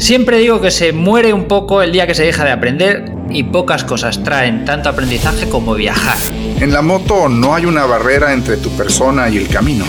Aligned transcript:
Siempre 0.00 0.38
digo 0.38 0.62
que 0.62 0.70
se 0.70 0.92
muere 0.94 1.34
un 1.34 1.44
poco 1.44 1.82
el 1.82 1.92
día 1.92 2.06
que 2.06 2.14
se 2.14 2.24
deja 2.24 2.42
de 2.42 2.50
aprender 2.50 3.12
y 3.28 3.42
pocas 3.44 3.84
cosas 3.84 4.24
traen 4.24 4.64
tanto 4.64 4.88
aprendizaje 4.88 5.46
como 5.46 5.74
viajar. 5.74 6.16
En 6.58 6.72
la 6.72 6.80
moto 6.80 7.28
no 7.28 7.54
hay 7.54 7.66
una 7.66 7.84
barrera 7.84 8.32
entre 8.32 8.56
tu 8.56 8.70
persona 8.70 9.28
y 9.28 9.36
el 9.36 9.48
camino. 9.48 9.84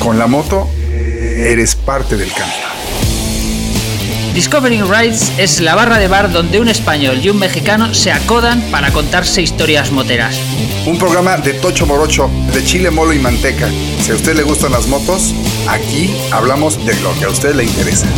Con 0.00 0.18
la 0.18 0.26
moto 0.26 0.68
eres 0.92 1.76
parte 1.76 2.16
del 2.16 2.32
camino. 2.32 2.66
Discovering 4.34 4.90
Rides 4.90 5.32
es 5.38 5.60
la 5.60 5.76
barra 5.76 5.98
de 5.98 6.08
bar 6.08 6.32
donde 6.32 6.60
un 6.60 6.68
español 6.68 7.20
y 7.22 7.30
un 7.30 7.38
mexicano 7.38 7.94
se 7.94 8.10
acodan 8.10 8.60
para 8.72 8.90
contarse 8.90 9.40
historias 9.40 9.92
moteras. 9.92 10.36
Un 10.84 10.98
programa 10.98 11.36
de 11.36 11.54
Tocho 11.54 11.86
Morocho, 11.86 12.28
de 12.52 12.64
chile, 12.64 12.90
molo 12.90 13.12
y 13.12 13.20
manteca. 13.20 13.68
Si 14.00 14.10
a 14.10 14.16
usted 14.16 14.36
le 14.36 14.42
gustan 14.42 14.72
las 14.72 14.88
motos, 14.88 15.32
aquí 15.68 16.12
hablamos 16.32 16.84
de 16.84 16.94
lo 17.00 17.16
que 17.20 17.24
a 17.24 17.28
usted 17.28 17.54
le 17.54 17.64
interesa. 17.64 18.08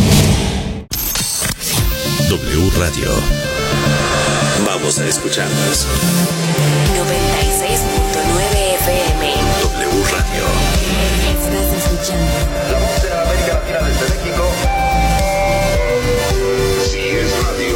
W 2.31 2.71
Radio. 2.79 3.11
Vamos 4.65 4.99
a 4.99 5.05
escucharnos. 5.05 5.85
96.9 6.95 7.75
FM. 8.75 9.33
W 9.61 10.03
Radio. 10.13 10.45
Estás 11.27 11.69
escuchando. 11.83 12.31
La 12.71 12.79
voz 12.79 13.03
de 13.03 13.09
la 13.09 13.21
América 13.23 13.53
Latina 13.55 13.79
desde 13.85 14.05
México. 14.15 14.43
Si 16.89 16.99
es 16.99 17.31
radio, 17.43 17.75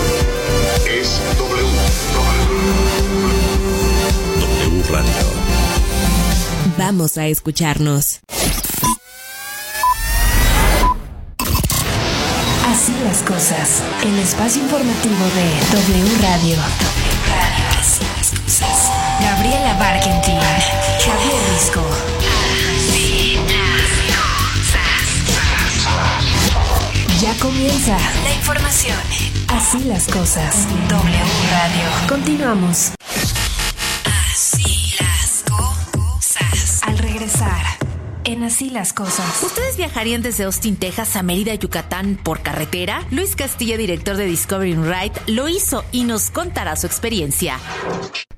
es 1.01 1.19
W. 1.37 1.67
W 4.39 4.83
Radio. 4.89 5.25
Vamos 6.77 7.17
a 7.17 7.27
escucharnos. 7.27 8.21
El 13.48 14.17
espacio 14.17 14.63
informativo 14.63 15.23
de 15.35 15.45
W 15.72 16.17
Radio. 16.23 16.57
Gabriela 19.21 19.74
Barkentin. 19.77 20.40
Javier 20.99 21.41
Risco. 21.54 21.84
Ya 27.21 27.35
comienza 27.40 27.96
la 28.24 28.34
información. 28.34 28.98
Así 29.49 29.84
las 29.84 30.07
cosas. 30.07 30.68
W 30.90 31.24
Radio. 31.52 32.07
Continuamos. 32.09 32.93
En 38.26 38.43
Así 38.43 38.70
las 38.70 38.91
cosas. 38.91 39.43
¿Ustedes 39.43 39.77
viajarían 39.77 40.21
desde 40.21 40.43
Austin, 40.43 40.76
Texas 40.76 41.15
a 41.15 41.23
Mérida, 41.23 41.55
Yucatán 41.55 42.20
por 42.21 42.41
carretera? 42.41 43.04
Luis 43.12 43.35
Castilla, 43.35 43.77
director 43.77 44.18
de 44.18 44.26
Discovering 44.26 44.84
Ride, 44.84 45.13
lo 45.27 45.48
hizo 45.48 45.85
y 45.91 46.04
nos 46.04 46.31
contará 46.31 46.76
su 46.76 46.87
experiencia. 46.87 47.59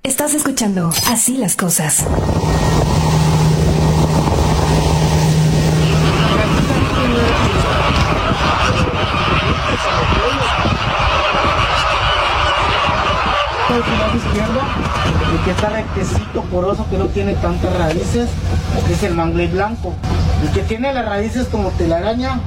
Estás 0.03 0.33
escuchando 0.33 0.91
Así 1.08 1.38
las 1.38 1.55
cosas. 1.55 2.05
el 13.77 13.83
final 13.83 14.15
izquierdo, 14.15 14.59
el 15.33 15.45
que 15.45 15.52
está 15.52 15.69
rectecito, 15.69 16.41
poroso, 16.43 16.85
que 16.89 16.97
no 16.97 17.05
tiene 17.08 17.35
tantas 17.35 17.77
raíces, 17.77 18.30
es 18.91 19.03
el 19.03 19.13
mangle 19.13 19.47
blanco. 19.47 19.93
El 20.43 20.51
que 20.51 20.61
tiene 20.61 20.93
las 20.93 21.05
raíces 21.05 21.47
como 21.47 21.69
telaraña 21.71 22.39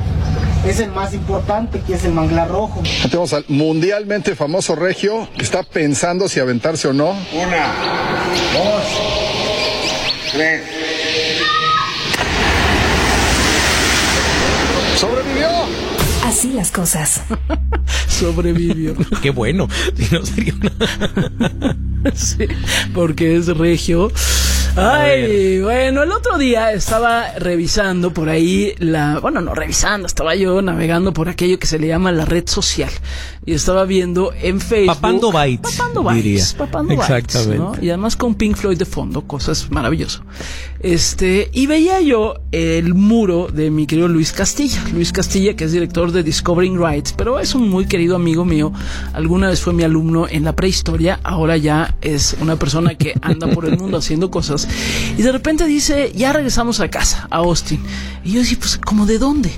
es 0.67 0.81
el 0.81 0.91
más 0.91 1.15
importante, 1.15 1.81
que 1.87 1.95
es 1.95 2.05
el 2.05 2.13
manglar 2.13 2.49
rojo. 2.49 2.83
Tenemos 3.03 3.33
al 3.33 3.45
mundialmente 3.49 4.35
famoso 4.35 4.75
Regio, 4.75 5.29
que 5.37 5.43
está 5.43 5.63
pensando 5.63 6.29
si 6.29 6.41
aventarse 6.41 6.89
o 6.89 6.93
no. 6.93 7.11
Una, 7.11 7.67
dos, 8.53 8.85
tres. 10.33 10.63
¡Sobrevivió! 14.97 15.49
Así 16.27 16.53
las 16.53 16.71
cosas. 16.71 17.23
sobrevivió. 18.09 18.95
Qué 19.23 19.31
bueno. 19.31 19.69
Si 19.97 20.15
no 20.15 20.25
sería 20.25 20.55
una... 20.55 21.77
Sí, 22.15 22.47
porque 22.95 23.37
es 23.37 23.47
regio. 23.57 24.11
Ay, 24.77 25.61
bueno, 25.61 26.05
el 26.05 26.13
otro 26.13 26.39
día 26.39 26.73
estaba 26.73 27.33
revisando 27.39 28.13
por 28.15 28.29
ahí 28.29 28.73
la, 28.79 29.19
bueno, 29.19 29.41
no 29.41 29.55
revisando, 29.55 30.07
estaba 30.07 30.35
yo 30.37 30.63
navegando 30.63 31.13
por 31.13 31.29
aquello 31.29 31.59
que 31.59 31.67
se 31.67 31.79
le 31.79 31.89
llama 31.89 32.13
la 32.13 32.25
red 32.25 32.45
social 32.47 32.91
y 33.45 33.55
estaba 33.55 33.85
viendo 33.85 34.33
en 34.41 34.61
Facebook. 34.61 34.95
Papando 34.95 35.33
bytes, 35.33 35.77
Papando 35.77 36.03
bytes, 36.03 36.25
diría. 36.25 36.45
papando 36.57 36.97
bytes, 36.97 37.11
Exactamente. 37.11 37.59
¿no? 37.59 37.73
Y 37.83 37.89
además 37.89 38.17
con 38.17 38.35
Pink 38.37 38.57
Floyd 38.57 38.79
de 38.79 38.85
fondo, 38.85 39.23
cosas 39.23 39.71
maravilloso. 39.71 40.23
Este, 40.83 41.51
y 41.53 41.67
veía 41.67 42.01
yo 42.01 42.37
el 42.53 42.95
muro 42.95 43.49
de 43.53 43.71
mi 43.71 43.87
querido 43.87 44.09
Luis 44.09 44.33
Castilla. 44.33 44.83
Luis 44.95 45.13
Castilla, 45.13 45.55
que 45.55 45.65
es 45.65 45.73
director 45.73 46.11
de 46.13 46.23
Discovering 46.23 46.79
Rights, 46.83 47.13
pero 47.17 47.39
es 47.39 47.55
un 47.55 47.69
muy 47.69 47.87
querido 47.87 48.17
amigo 48.17 48.45
mío. 48.47 48.73
Alguna 49.13 49.49
vez 49.49 49.61
fue 49.61 49.73
mi 49.75 49.83
alumno 49.83 50.27
en 50.29 50.45
la 50.45 50.55
prehistoria, 50.55 51.21
ahora 51.23 51.57
ya 51.59 51.97
es 52.01 52.37
una 52.41 52.57
persona 52.57 52.95
que 52.95 53.15
anda 53.21 53.49
por 53.49 53.67
el 53.67 53.77
mundo 53.77 53.99
haciendo 53.99 54.31
cosas. 54.31 54.60
Y 55.17 55.23
de 55.23 55.33
repente 55.33 55.67
dice, 55.67 56.13
ya 56.15 56.33
regresamos 56.33 56.81
a 56.81 56.89
casa, 56.89 57.27
a 57.31 57.37
Austin. 57.39 57.81
Y 58.25 58.33
yo 58.33 58.41
decía, 58.41 58.59
pues, 58.59 58.79
¿como 58.79 59.07
de 59.07 59.19
dónde? 59.19 59.51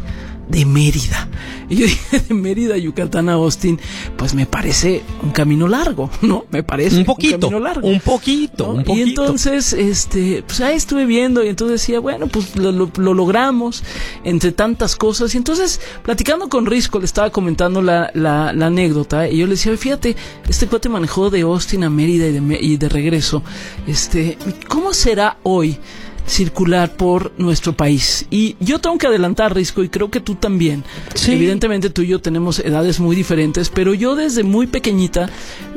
De 0.52 0.64
Mérida. 0.66 1.28
Y 1.68 1.76
yo 1.76 1.86
dije, 1.86 2.20
de 2.28 2.34
Mérida, 2.34 2.76
Yucatán 2.76 3.28
a 3.30 3.34
Austin, 3.34 3.80
pues 4.16 4.34
me 4.34 4.44
parece 4.44 5.02
un 5.22 5.30
camino 5.30 5.66
largo, 5.66 6.10
¿no? 6.22 6.44
Me 6.50 6.62
parece 6.62 6.98
Un 6.98 7.04
poquito, 7.06 7.48
camino 7.48 7.60
largo. 7.60 7.88
un 7.88 8.00
poquito, 8.00 8.66
¿no? 8.66 8.72
un 8.74 8.80
Y 8.80 8.84
poquito. 8.84 9.22
entonces, 9.22 9.72
este, 9.72 10.42
pues 10.46 10.60
ahí 10.60 10.76
estuve 10.76 11.06
viendo 11.06 11.42
y 11.42 11.48
entonces 11.48 11.80
decía, 11.80 12.00
bueno, 12.00 12.26
pues 12.26 12.54
lo, 12.56 12.70
lo- 12.72 12.90
lo 12.96 13.14
logramos 13.14 13.82
entre 14.24 14.52
tantas 14.52 14.94
cosas. 14.96 15.34
Y 15.34 15.38
entonces, 15.38 15.80
platicando 16.02 16.48
con 16.50 16.66
Risco, 16.66 16.98
le 16.98 17.06
estaba 17.06 17.30
comentando 17.30 17.80
la, 17.80 18.10
la, 18.14 18.52
la 18.52 18.66
anécdota 18.66 19.28
y 19.28 19.38
yo 19.38 19.46
le 19.46 19.52
decía, 19.52 19.74
fíjate, 19.76 20.14
este 20.48 20.66
cuate 20.66 20.88
manejó 20.90 21.30
de 21.30 21.40
Austin 21.40 21.84
a 21.84 21.90
Mérida 21.90 22.26
y 22.28 22.32
de, 22.32 22.58
y 22.60 22.76
de 22.76 22.88
regreso. 22.90 23.42
Este, 23.86 24.36
¿cómo 24.68 24.92
será 24.92 25.38
hoy? 25.44 25.78
Circular 26.26 26.96
por 26.96 27.32
nuestro 27.38 27.72
país. 27.74 28.26
Y 28.30 28.56
yo 28.60 28.78
tengo 28.78 28.98
que 28.98 29.06
adelantar, 29.06 29.54
Risco, 29.54 29.82
y 29.82 29.88
creo 29.88 30.10
que 30.10 30.20
tú 30.20 30.34
también. 30.34 30.84
Sí. 31.14 31.32
Evidentemente 31.32 31.90
tú 31.90 32.02
y 32.02 32.08
yo 32.08 32.20
tenemos 32.20 32.58
edades 32.58 33.00
muy 33.00 33.16
diferentes, 33.16 33.68
pero 33.68 33.94
yo 33.94 34.14
desde 34.14 34.42
muy 34.42 34.66
pequeñita, 34.66 35.28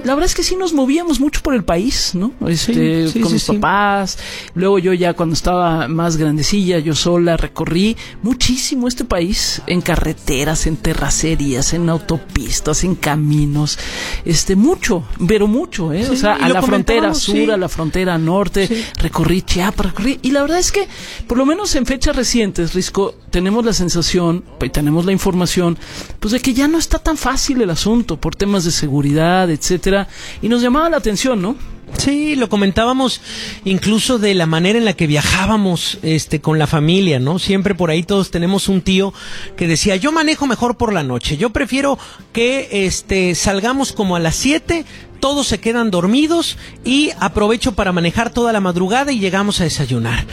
la 0.03 0.13
verdad 0.13 0.29
es 0.29 0.35
que 0.35 0.43
sí 0.43 0.55
nos 0.55 0.73
movíamos 0.73 1.19
mucho 1.19 1.41
por 1.41 1.55
el 1.55 1.63
país, 1.63 2.11
¿no? 2.13 2.31
Este, 2.47 3.07
Sí, 3.07 3.13
sí, 3.13 3.19
con 3.21 3.33
mis 3.33 3.43
papás. 3.43 4.17
Luego 4.53 4.79
yo 4.79 4.93
ya 4.93 5.13
cuando 5.13 5.33
estaba 5.33 5.87
más 5.87 6.17
grandecilla, 6.17 6.79
yo 6.79 6.95
sola 6.95 7.37
recorrí 7.37 7.97
muchísimo 8.21 8.87
este 8.87 9.05
país 9.05 9.61
en 9.67 9.81
carreteras, 9.81 10.67
en 10.67 10.77
terracerías, 10.77 11.73
en 11.73 11.89
autopistas, 11.89 12.83
en 12.83 12.95
caminos. 12.95 13.79
Este, 14.25 14.55
mucho, 14.55 15.03
pero 15.27 15.47
mucho, 15.47 15.93
¿eh? 15.93 16.07
o 16.09 16.15
sea, 16.15 16.35
a 16.35 16.49
la 16.49 16.61
frontera 16.61 17.13
sur, 17.13 17.51
a 17.51 17.57
la 17.57 17.69
frontera 17.69 18.17
norte, 18.17 18.69
recorrí 18.99 19.41
Chiapas, 19.41 19.87
recorrí. 19.87 20.19
Y 20.21 20.31
la 20.35 20.41
verdad 20.41 20.59
es 20.59 20.71
que, 20.71 20.87
por 21.27 21.37
lo 21.37 21.45
menos 21.45 21.75
en 21.75 21.85
fechas 21.85 22.15
recientes, 22.15 22.73
Risco, 22.73 23.15
tenemos 23.31 23.63
la 23.63 23.71
sensación 23.71 24.43
y 24.61 24.69
tenemos 24.69 25.05
la 25.05 25.13
información, 25.13 25.77
pues 26.19 26.33
de 26.33 26.41
que 26.41 26.53
ya 26.53 26.67
no 26.67 26.77
está 26.77 26.99
tan 26.99 27.15
fácil 27.15 27.61
el 27.61 27.69
asunto 27.69 28.17
por 28.17 28.35
temas 28.35 28.65
de 28.65 28.71
seguridad, 28.71 29.49
etcétera. 29.49 30.09
Y 30.41 30.49
nos 30.49 30.61
llamaba 30.61 30.89
la 30.89 30.97
atención, 30.97 31.41
¿no? 31.41 31.55
Sí, 31.97 32.35
lo 32.35 32.49
comentábamos 32.49 33.21
incluso 33.63 34.19
de 34.19 34.33
la 34.33 34.45
manera 34.45 34.77
en 34.77 34.85
la 34.85 34.93
que 34.93 35.07
viajábamos 35.07 35.97
este 36.03 36.39
con 36.41 36.59
la 36.59 36.67
familia, 36.67 37.19
¿no? 37.19 37.39
Siempre 37.39 37.73
por 37.73 37.89
ahí 37.89 38.03
todos 38.03 38.31
tenemos 38.31 38.67
un 38.67 38.81
tío 38.81 39.13
que 39.55 39.67
decía, 39.67 39.95
"Yo 39.95 40.11
manejo 40.11 40.45
mejor 40.45 40.77
por 40.77 40.93
la 40.93 41.03
noche. 41.03 41.37
Yo 41.37 41.49
prefiero 41.51 41.97
que 42.31 42.85
este 42.85 43.33
salgamos 43.33 43.91
como 43.91 44.15
a 44.15 44.19
las 44.19 44.35
7, 44.35 44.85
todos 45.19 45.47
se 45.47 45.59
quedan 45.59 45.89
dormidos 45.89 46.57
y 46.83 47.11
aprovecho 47.19 47.73
para 47.73 47.91
manejar 47.91 48.31
toda 48.31 48.53
la 48.53 48.59
madrugada 48.59 49.11
y 49.11 49.19
llegamos 49.19 49.61
a 49.61 49.63
desayunar." 49.63 50.25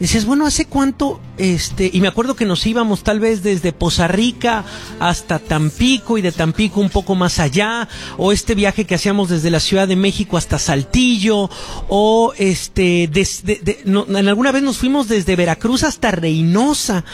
Dices, 0.00 0.26
bueno, 0.26 0.46
¿hace 0.46 0.66
cuánto? 0.66 1.20
Este, 1.38 1.90
y 1.92 2.00
me 2.00 2.06
acuerdo 2.06 2.36
que 2.36 2.44
nos 2.44 2.64
íbamos 2.66 3.02
tal 3.02 3.18
vez 3.18 3.42
desde 3.42 3.72
Poza 3.72 4.06
Rica 4.06 4.64
hasta 5.00 5.40
Tampico 5.40 6.18
y 6.18 6.22
de 6.22 6.30
Tampico 6.30 6.80
un 6.80 6.88
poco 6.88 7.16
más 7.16 7.40
allá, 7.40 7.88
o 8.16 8.30
este 8.30 8.54
viaje 8.54 8.84
que 8.84 8.94
hacíamos 8.94 9.28
desde 9.28 9.50
la 9.50 9.58
Ciudad 9.58 9.88
de 9.88 9.96
México 9.96 10.36
hasta 10.36 10.58
Saltillo, 10.60 11.50
o 11.88 12.32
este, 12.38 13.08
des- 13.12 13.44
de- 13.44 13.80
no, 13.86 14.06
en 14.08 14.28
alguna 14.28 14.52
vez 14.52 14.62
nos 14.62 14.78
fuimos 14.78 15.08
desde 15.08 15.34
Veracruz 15.34 15.82
hasta 15.82 16.12
Reynosa, 16.12 17.04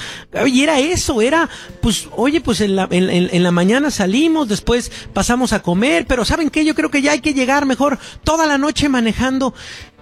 y 0.46 0.62
era 0.62 0.78
eso, 0.78 1.22
era, 1.22 1.48
pues, 1.80 2.08
oye, 2.16 2.42
pues 2.42 2.60
en 2.60 2.76
la, 2.76 2.86
en 2.90 3.42
la 3.42 3.50
mañana 3.50 3.90
salimos, 3.90 4.46
después 4.48 4.92
pasamos 5.14 5.54
a 5.54 5.62
comer, 5.62 6.06
pero 6.06 6.26
¿saben 6.26 6.50
qué? 6.50 6.66
Yo 6.66 6.74
creo 6.74 6.90
que 6.90 7.00
ya 7.00 7.12
hay 7.12 7.20
que 7.20 7.32
llegar 7.32 7.64
mejor 7.64 7.98
toda 8.24 8.46
la 8.46 8.58
noche 8.58 8.90
manejando. 8.90 9.54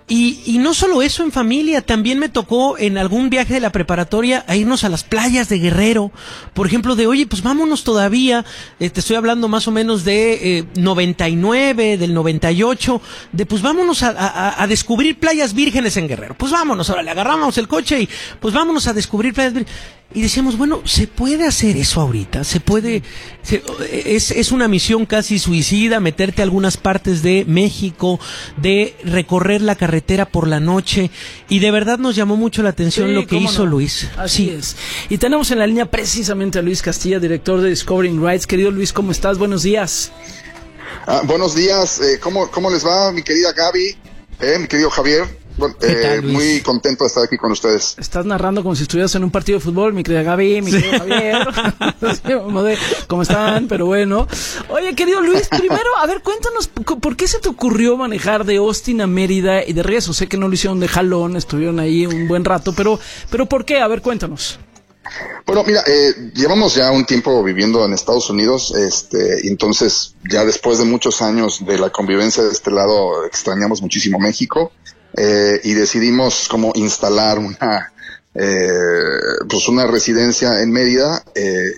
Y, 0.08 0.40
y 0.44 0.58
no 0.58 0.74
solo 0.74 1.00
eso 1.00 1.22
en 1.22 1.32
familia, 1.32 1.80
también 1.80 2.18
me 2.18 2.28
tocó 2.28 2.76
en 2.76 2.98
algún 2.98 3.30
viaje 3.30 3.54
de 3.54 3.60
la 3.60 3.70
preparatoria 3.72 4.44
a 4.48 4.56
irnos 4.56 4.84
a 4.84 4.88
las 4.88 5.04
playas 5.04 5.48
de 5.48 5.58
Guerrero. 5.58 6.10
Por 6.54 6.66
ejemplo, 6.66 6.96
de 6.96 7.06
oye, 7.06 7.26
pues 7.26 7.42
vámonos 7.42 7.84
todavía. 7.84 8.44
eh, 8.80 8.90
te 8.90 9.00
estoy 9.00 9.16
hablando 9.16 9.48
más 9.48 9.68
o 9.68 9.70
menos 9.70 10.04
de 10.04 10.58
eh, 10.58 10.64
99, 10.74 11.96
del 11.98 12.14
98. 12.14 13.00
De 13.32 13.46
pues 13.46 13.62
vámonos 13.62 14.02
a, 14.02 14.10
a- 14.10 14.62
a 14.62 14.66
descubrir 14.66 15.18
playas 15.18 15.54
vírgenes 15.54 15.96
en 15.96 16.08
Guerrero. 16.08 16.34
Pues 16.36 16.52
vámonos, 16.52 16.90
ahora 16.90 17.02
le 17.02 17.10
agarramos 17.10 17.56
el 17.58 17.68
coche 17.68 18.00
y 18.02 18.08
pues 18.40 18.52
vámonos 18.52 18.86
a 18.88 18.92
descubrir 18.92 19.32
playas 19.32 19.54
vírgenes. 19.54 19.80
Y 20.14 20.22
decíamos, 20.22 20.58
bueno, 20.58 20.82
¿se 20.84 21.06
puede 21.06 21.46
hacer 21.46 21.76
eso 21.76 22.00
ahorita? 22.00 22.44
¿Se 22.44 22.60
puede? 22.60 23.02
se- 23.42 23.62
es, 24.04 24.30
es 24.30 24.52
una 24.52 24.68
misión 24.68 25.06
casi 25.06 25.38
suicida 25.38 26.00
meterte 26.00 26.42
a 26.42 26.44
algunas 26.44 26.76
partes 26.76 27.22
de 27.22 27.44
México, 27.46 28.20
de 28.56 28.94
recorrer 29.04 29.62
la 29.62 29.74
carretera 29.74 30.26
por 30.26 30.46
la 30.48 30.60
noche. 30.60 31.10
Y 31.48 31.60
de 31.60 31.70
verdad 31.70 31.98
nos 31.98 32.14
llamó 32.16 32.36
mucho 32.36 32.62
la 32.62 32.70
atención 32.70 33.08
Sí, 33.08 33.14
lo 33.14 33.26
que 33.26 33.36
hizo 33.36 33.64
no. 33.64 33.70
Luis. 33.70 34.08
Así 34.16 34.50
es. 34.50 34.76
Y 35.08 35.18
tenemos 35.18 35.50
en 35.50 35.58
la 35.58 35.66
línea 35.66 35.90
precisamente 35.90 36.58
a 36.58 36.62
Luis 36.62 36.82
Castilla, 36.82 37.18
director 37.18 37.60
de 37.60 37.70
Discovering 37.70 38.22
Rights. 38.24 38.46
Querido 38.46 38.70
Luis, 38.70 38.92
¿cómo 38.92 39.12
estás? 39.12 39.38
Buenos 39.38 39.62
días. 39.62 40.12
Ah, 41.06 41.22
buenos 41.24 41.54
días, 41.54 42.00
eh, 42.00 42.20
¿cómo, 42.20 42.50
¿cómo 42.50 42.70
les 42.70 42.86
va 42.86 43.10
mi 43.12 43.22
querida 43.22 43.52
Gaby? 43.52 43.96
Eh, 44.40 44.58
mi 44.60 44.68
querido 44.68 44.90
Javier. 44.90 45.24
Bueno, 45.56 45.76
¿Qué 45.78 46.14
eh, 46.14 46.20
muy 46.22 46.60
contento 46.60 47.04
de 47.04 47.08
estar 47.08 47.24
aquí 47.24 47.36
con 47.36 47.52
ustedes. 47.52 47.94
Estás 47.98 48.24
narrando 48.24 48.62
como 48.62 48.74
si 48.74 48.82
estuvieras 48.82 49.14
en 49.14 49.24
un 49.24 49.30
partido 49.30 49.58
de 49.58 49.64
fútbol, 49.64 49.92
mi 49.92 50.02
querida 50.02 50.22
Gaby, 50.22 50.62
mi 50.62 50.70
querido 50.70 50.98
Javier. 50.98 51.48
Sí, 52.02 52.32
¿Cómo 53.06 53.22
están? 53.22 53.68
Pero 53.68 53.86
bueno. 53.86 54.26
Oye, 54.68 54.94
querido 54.94 55.20
Luis, 55.20 55.48
primero, 55.48 55.96
a 55.98 56.06
ver, 56.06 56.20
cuéntanos, 56.20 56.66
¿por 56.66 57.16
qué 57.16 57.28
se 57.28 57.38
te 57.38 57.48
ocurrió 57.48 57.96
manejar 57.96 58.44
de 58.44 58.56
Austin 58.56 59.00
a 59.00 59.06
Mérida 59.06 59.64
y 59.64 59.72
de 59.72 59.82
regreso? 59.82 60.12
Sé 60.12 60.26
que 60.26 60.36
no 60.36 60.48
lo 60.48 60.54
hicieron 60.54 60.80
de 60.80 60.88
jalón, 60.88 61.36
estuvieron 61.36 61.78
ahí 61.78 62.06
un 62.06 62.26
buen 62.26 62.44
rato, 62.44 62.72
pero, 62.72 62.98
pero 63.30 63.46
¿por 63.46 63.64
qué? 63.64 63.80
A 63.80 63.88
ver, 63.88 64.02
cuéntanos. 64.02 64.58
Bueno, 65.46 65.64
mira, 65.64 65.82
eh, 65.86 66.30
llevamos 66.34 66.74
ya 66.74 66.90
un 66.90 67.04
tiempo 67.04 67.42
viviendo 67.42 67.84
en 67.84 67.92
Estados 67.92 68.30
Unidos, 68.30 68.72
este, 68.74 69.46
entonces 69.48 70.14
ya 70.28 70.44
después 70.44 70.78
de 70.78 70.84
muchos 70.84 71.22
años 71.22 71.64
de 71.64 71.78
la 71.78 71.90
convivencia 71.90 72.42
de 72.42 72.50
este 72.50 72.70
lado 72.70 73.24
extrañamos 73.26 73.82
muchísimo 73.82 74.18
México 74.18 74.72
eh, 75.16 75.60
y 75.64 75.74
decidimos 75.74 76.48
como 76.48 76.72
instalar 76.74 77.38
una, 77.38 77.92
eh, 78.34 78.68
pues 79.48 79.68
una 79.68 79.86
residencia 79.86 80.60
en 80.62 80.70
Mérida. 80.70 81.22
Eh, 81.34 81.72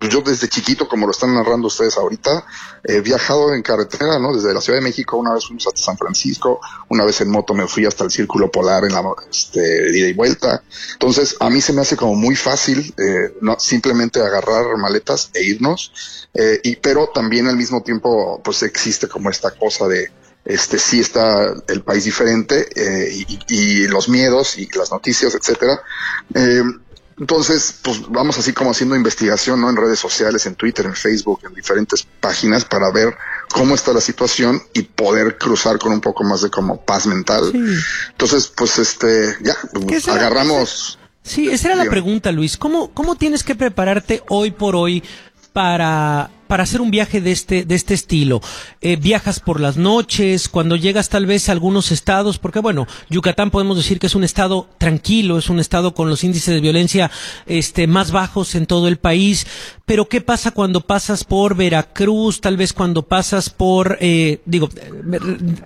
yo 0.00 0.20
desde 0.20 0.48
chiquito, 0.48 0.88
como 0.88 1.06
lo 1.06 1.10
están 1.10 1.34
narrando 1.34 1.66
ustedes 1.66 1.96
ahorita, 1.96 2.44
he 2.84 3.00
viajado 3.00 3.52
en 3.52 3.62
carretera, 3.62 4.18
¿no? 4.20 4.32
Desde 4.32 4.54
la 4.54 4.60
Ciudad 4.60 4.78
de 4.78 4.84
México, 4.84 5.16
una 5.16 5.34
vez 5.34 5.44
fuimos 5.44 5.66
hasta 5.66 5.80
San 5.80 5.98
Francisco, 5.98 6.60
una 6.88 7.04
vez 7.04 7.20
en 7.20 7.30
moto 7.30 7.52
me 7.52 7.66
fui 7.66 7.84
hasta 7.84 8.04
el 8.04 8.10
Círculo 8.10 8.48
Polar 8.48 8.84
en 8.84 8.92
la 8.92 9.02
este, 9.28 9.98
ida 9.98 10.08
y 10.08 10.12
vuelta. 10.12 10.62
Entonces, 10.92 11.36
a 11.40 11.50
mí 11.50 11.60
se 11.60 11.72
me 11.72 11.80
hace 11.80 11.96
como 11.96 12.14
muy 12.14 12.36
fácil, 12.36 12.94
eh, 12.96 13.34
no, 13.40 13.58
simplemente 13.58 14.20
agarrar 14.20 14.76
maletas 14.76 15.30
e 15.34 15.42
irnos, 15.42 16.28
eh, 16.32 16.60
y, 16.62 16.76
pero 16.76 17.08
también 17.08 17.48
al 17.48 17.56
mismo 17.56 17.82
tiempo, 17.82 18.40
pues 18.44 18.62
existe 18.62 19.08
como 19.08 19.30
esta 19.30 19.50
cosa 19.50 19.88
de, 19.88 20.12
este 20.48 20.78
sí 20.78 21.00
está 21.00 21.54
el 21.68 21.82
país 21.82 22.04
diferente 22.04 22.68
eh, 22.74 23.12
y, 23.12 23.38
y 23.48 23.86
los 23.86 24.08
miedos 24.08 24.58
y 24.58 24.66
las 24.76 24.90
noticias, 24.90 25.34
etcétera. 25.34 25.80
Eh, 26.34 26.62
entonces, 27.18 27.74
pues 27.82 28.00
vamos 28.08 28.38
así 28.38 28.52
como 28.52 28.70
haciendo 28.70 28.94
investigación, 28.96 29.60
¿no? 29.60 29.68
En 29.68 29.76
redes 29.76 29.98
sociales, 29.98 30.46
en 30.46 30.54
Twitter, 30.54 30.86
en 30.86 30.94
Facebook, 30.94 31.40
en 31.44 31.52
diferentes 31.52 32.06
páginas 32.20 32.64
para 32.64 32.90
ver 32.90 33.14
cómo 33.50 33.74
está 33.74 33.92
la 33.92 34.00
situación 34.00 34.62
y 34.72 34.82
poder 34.82 35.36
cruzar 35.36 35.78
con 35.78 35.92
un 35.92 36.00
poco 36.00 36.24
más 36.24 36.42
de 36.42 36.50
como 36.50 36.80
paz 36.80 37.06
mental. 37.06 37.52
Entonces, 38.10 38.52
pues 38.56 38.78
este, 38.78 39.36
ya, 39.42 39.56
¿Qué 39.86 40.00
será? 40.00 40.16
agarramos. 40.16 40.98
Sí, 41.22 41.50
esa 41.50 41.72
era 41.72 41.84
la 41.84 41.90
pregunta, 41.90 42.32
Luis. 42.32 42.56
¿Cómo, 42.56 42.94
cómo 42.94 43.16
tienes 43.16 43.42
que 43.42 43.54
prepararte 43.54 44.22
hoy 44.28 44.52
por 44.52 44.76
hoy 44.76 45.02
para, 45.52 46.30
para 46.48 46.64
hacer 46.64 46.80
un 46.80 46.90
viaje 46.90 47.20
de 47.20 47.32
este, 47.32 47.64
de 47.64 47.74
este 47.74 47.94
estilo? 47.94 48.40
Eh, 48.80 48.96
viajas 48.96 49.40
por 49.40 49.60
las 49.60 49.76
noches, 49.76 50.48
cuando 50.48 50.76
llegas 50.76 51.08
tal 51.08 51.26
vez 51.26 51.48
a 51.48 51.52
algunos 51.52 51.92
estados, 51.92 52.38
porque 52.38 52.60
bueno, 52.60 52.86
Yucatán 53.10 53.50
podemos 53.50 53.76
decir 53.76 53.98
que 53.98 54.08
es 54.08 54.14
un 54.14 54.24
estado 54.24 54.68
tranquilo, 54.78 55.38
es 55.38 55.50
un 55.50 55.60
estado 55.60 55.94
con 55.94 56.08
los 56.08 56.24
índices 56.24 56.54
de 56.54 56.60
violencia 56.60 57.10
este, 57.46 57.86
más 57.86 58.10
bajos 58.10 58.54
en 58.54 58.66
todo 58.66 58.88
el 58.88 58.96
país, 58.96 59.46
pero 59.86 60.08
¿qué 60.08 60.20
pasa 60.20 60.50
cuando 60.50 60.82
pasas 60.82 61.24
por 61.24 61.56
Veracruz, 61.56 62.40
tal 62.40 62.56
vez 62.56 62.72
cuando 62.72 63.02
pasas 63.02 63.50
por, 63.50 63.98
eh, 64.00 64.40
digo, 64.44 64.68
eh, 64.76 64.90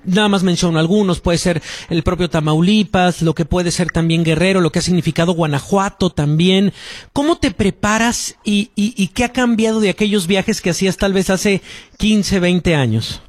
nada 0.05 0.29
más 0.29 0.43
menciono 0.43 0.79
algunos, 0.79 1.21
puede 1.21 1.39
ser 1.39 1.63
el 1.91 2.03
propio 2.03 2.31
Tamaulipas, 2.31 3.23
lo 3.23 3.35
que 3.35 3.45
puede 3.45 3.71
ser 3.71 3.91
también 3.91 4.25
Guerrero, 4.25 4.61
lo 4.61 4.71
que 4.71 4.79
ha 4.79 4.83
significado 4.83 5.33
Guanajuato 5.33 6.11
también. 6.11 6.73
¿Cómo 7.13 7.39
te 7.39 7.51
preparas 7.51 8.37
y, 8.45 8.67
qué 9.15 9.25
ha 9.25 9.33
cambiado 9.33 9.81
de 9.81 9.91
aquellos 9.91 10.27
viajes 10.27 10.61
que 10.61 10.71
hacías 10.73 10.97
tal 10.97 11.13
vez 11.13 11.31
hace 11.31 11.63
15, 11.99 12.41
20 12.41 12.75
años? 12.75 13.23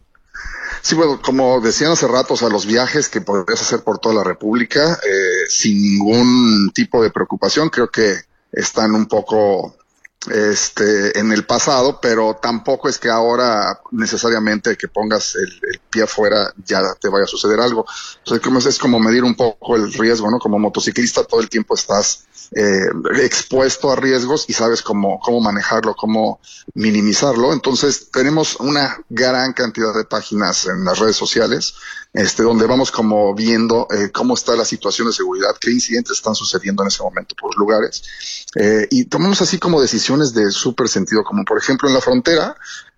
Sí, 0.81 0.95
bueno, 0.95 1.21
como 1.21 1.61
decían 1.61 1.91
hace 1.91 2.07
rato, 2.07 2.33
o 2.33 2.37
sea, 2.37 2.49
los 2.49 2.65
viajes 2.65 3.07
que 3.07 3.21
podrías 3.21 3.61
hacer 3.61 3.83
por 3.83 3.99
toda 3.99 4.15
la 4.15 4.23
República 4.23 4.99
eh, 5.05 5.45
sin 5.47 5.81
ningún 5.81 6.71
tipo 6.73 7.01
de 7.01 7.09
preocupación, 7.09 7.69
creo 7.69 7.89
que 7.89 8.15
están 8.51 8.93
un 8.93 9.05
poco 9.05 9.77
este, 10.31 11.17
en 11.19 11.31
el 11.31 11.45
pasado, 11.45 11.99
pero 12.01 12.39
tampoco 12.41 12.89
es 12.89 12.97
que 12.97 13.09
ahora 13.09 13.79
necesariamente 13.91 14.77
que 14.77 14.87
pongas 14.87 15.35
el, 15.35 15.81
pie 15.89 16.03
afuera 16.03 16.51
ya 16.65 16.81
te 16.99 17.09
vaya 17.09 17.25
a 17.25 17.27
suceder 17.27 17.59
algo. 17.59 17.81
O 17.81 18.29
sea, 18.29 18.39
como 18.39 18.59
es, 18.59 18.65
es 18.65 18.79
como 18.79 18.99
medir 18.99 19.23
un 19.23 19.35
poco 19.35 19.75
el 19.75 19.91
riesgo, 19.93 20.31
¿no? 20.31 20.39
Como 20.39 20.57
motociclista 20.59 21.23
todo 21.23 21.41
el 21.41 21.49
tiempo 21.49 21.75
estás 21.75 22.25
eh, 22.55 22.85
expuesto 23.21 23.91
a 23.91 23.95
riesgos 23.95 24.45
y 24.47 24.53
sabes 24.53 24.81
cómo, 24.81 25.19
cómo 25.19 25.39
manejarlo, 25.41 25.95
cómo 25.95 26.39
minimizarlo. 26.73 27.53
Entonces 27.53 28.09
tenemos 28.11 28.55
una 28.57 28.97
gran 29.09 29.53
cantidad 29.53 29.93
de 29.93 30.05
páginas 30.05 30.65
en 30.65 30.83
las 30.85 30.99
redes 30.99 31.15
sociales, 31.15 31.75
este, 32.13 32.43
donde 32.43 32.67
vamos 32.67 32.91
como 32.91 33.33
viendo 33.33 33.87
eh, 33.89 34.11
cómo 34.11 34.35
está 34.35 34.55
la 34.55 34.65
situación 34.65 35.07
de 35.07 35.13
seguridad, 35.13 35.55
qué 35.59 35.71
incidentes 35.71 36.13
están 36.13 36.35
sucediendo 36.35 36.83
en 36.83 36.87
ese 36.87 37.01
momento 37.01 37.35
por 37.35 37.51
los 37.51 37.57
lugares. 37.57 38.03
Eh, 38.55 38.87
y 38.91 39.05
tomamos 39.05 39.41
así 39.41 39.57
como 39.57 39.81
decisiones 39.81 40.33
de 40.33 40.51
súper 40.51 40.87
sentido 40.87 41.23
común. 41.23 41.43
Por 41.43 41.57
ejemplo, 41.57 41.89
en 41.89 41.95
la 41.95 42.01
frontera, 42.01 42.55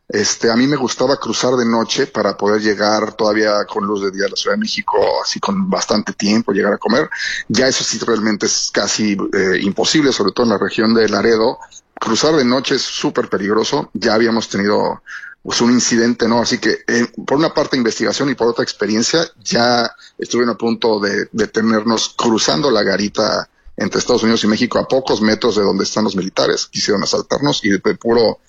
este, 0.07 0.51
a 0.51 0.56
mí 0.56 0.67
me 0.67 0.75
gustaba 0.75 1.17
cruzar 1.17 1.56
de 1.56 1.65
noche 1.65 2.07
para 2.07 2.38
poder 2.38 2.62
llegar 2.62 3.13
todavía 3.13 3.65
con 3.65 3.85
luz 3.85 4.03
de 4.03 4.12
día 4.12 4.25
a 4.25 4.29
la 4.29 4.35
Ciudad 4.35 4.56
de 4.56 4.59
México, 4.59 4.97
así 5.23 5.39
con 5.39 5.69
bastante 5.69 6.13
tiempo, 6.13 6.51
llegar 6.51 6.73
a 6.73 6.77
comer. 6.77 7.09
Ya 7.47 7.67
eso 7.67 7.83
sí 7.83 7.97
realmente 8.06 8.45
es 8.45 8.69
casi 8.71 9.13
eh, 9.13 9.59
imposible, 9.62 10.12
sobre 10.12 10.31
todo 10.33 10.45
en 10.45 10.51
la 10.51 10.57
región 10.57 10.94
de 10.94 11.09
Laredo. 11.09 11.57
Cruzar 12.00 12.35
de 12.35 12.45
noche 12.45 12.75
es 12.75 12.83
súper 12.83 13.29
peligroso. 13.29 13.89
Ya 13.94 14.13
habíamos 14.13 14.50
tenido 14.50 15.01
pues, 15.45 15.62
un 15.62 15.72
incidente, 15.72 16.27
¿no? 16.27 16.41
Así 16.41 16.58
que, 16.58 16.79
eh, 16.88 17.08
por 17.24 17.38
una 17.38 17.53
parte 17.53 17.77
investigación 17.77 18.31
y 18.31 18.36
por 18.36 18.48
otra 18.48 18.63
experiencia, 18.63 19.24
ya 19.43 19.96
estuvieron 20.17 20.55
a 20.55 20.58
punto 20.58 21.00
de 21.00 21.29
detenernos 21.31 22.15
cruzando 22.17 22.72
la 22.72 22.81
garita 22.81 23.48
entre 23.77 24.00
Estados 24.00 24.24
Unidos 24.24 24.43
y 24.43 24.48
México 24.48 24.79
a 24.79 24.88
pocos 24.88 25.22
metros 25.22 25.55
de 25.55 25.62
donde 25.62 25.84
están 25.84 26.03
los 26.03 26.15
militares. 26.15 26.65
Quisieron 26.65 27.03
asaltarnos 27.03 27.63
y 27.63 27.69
de 27.69 27.79
puro, 27.79 28.39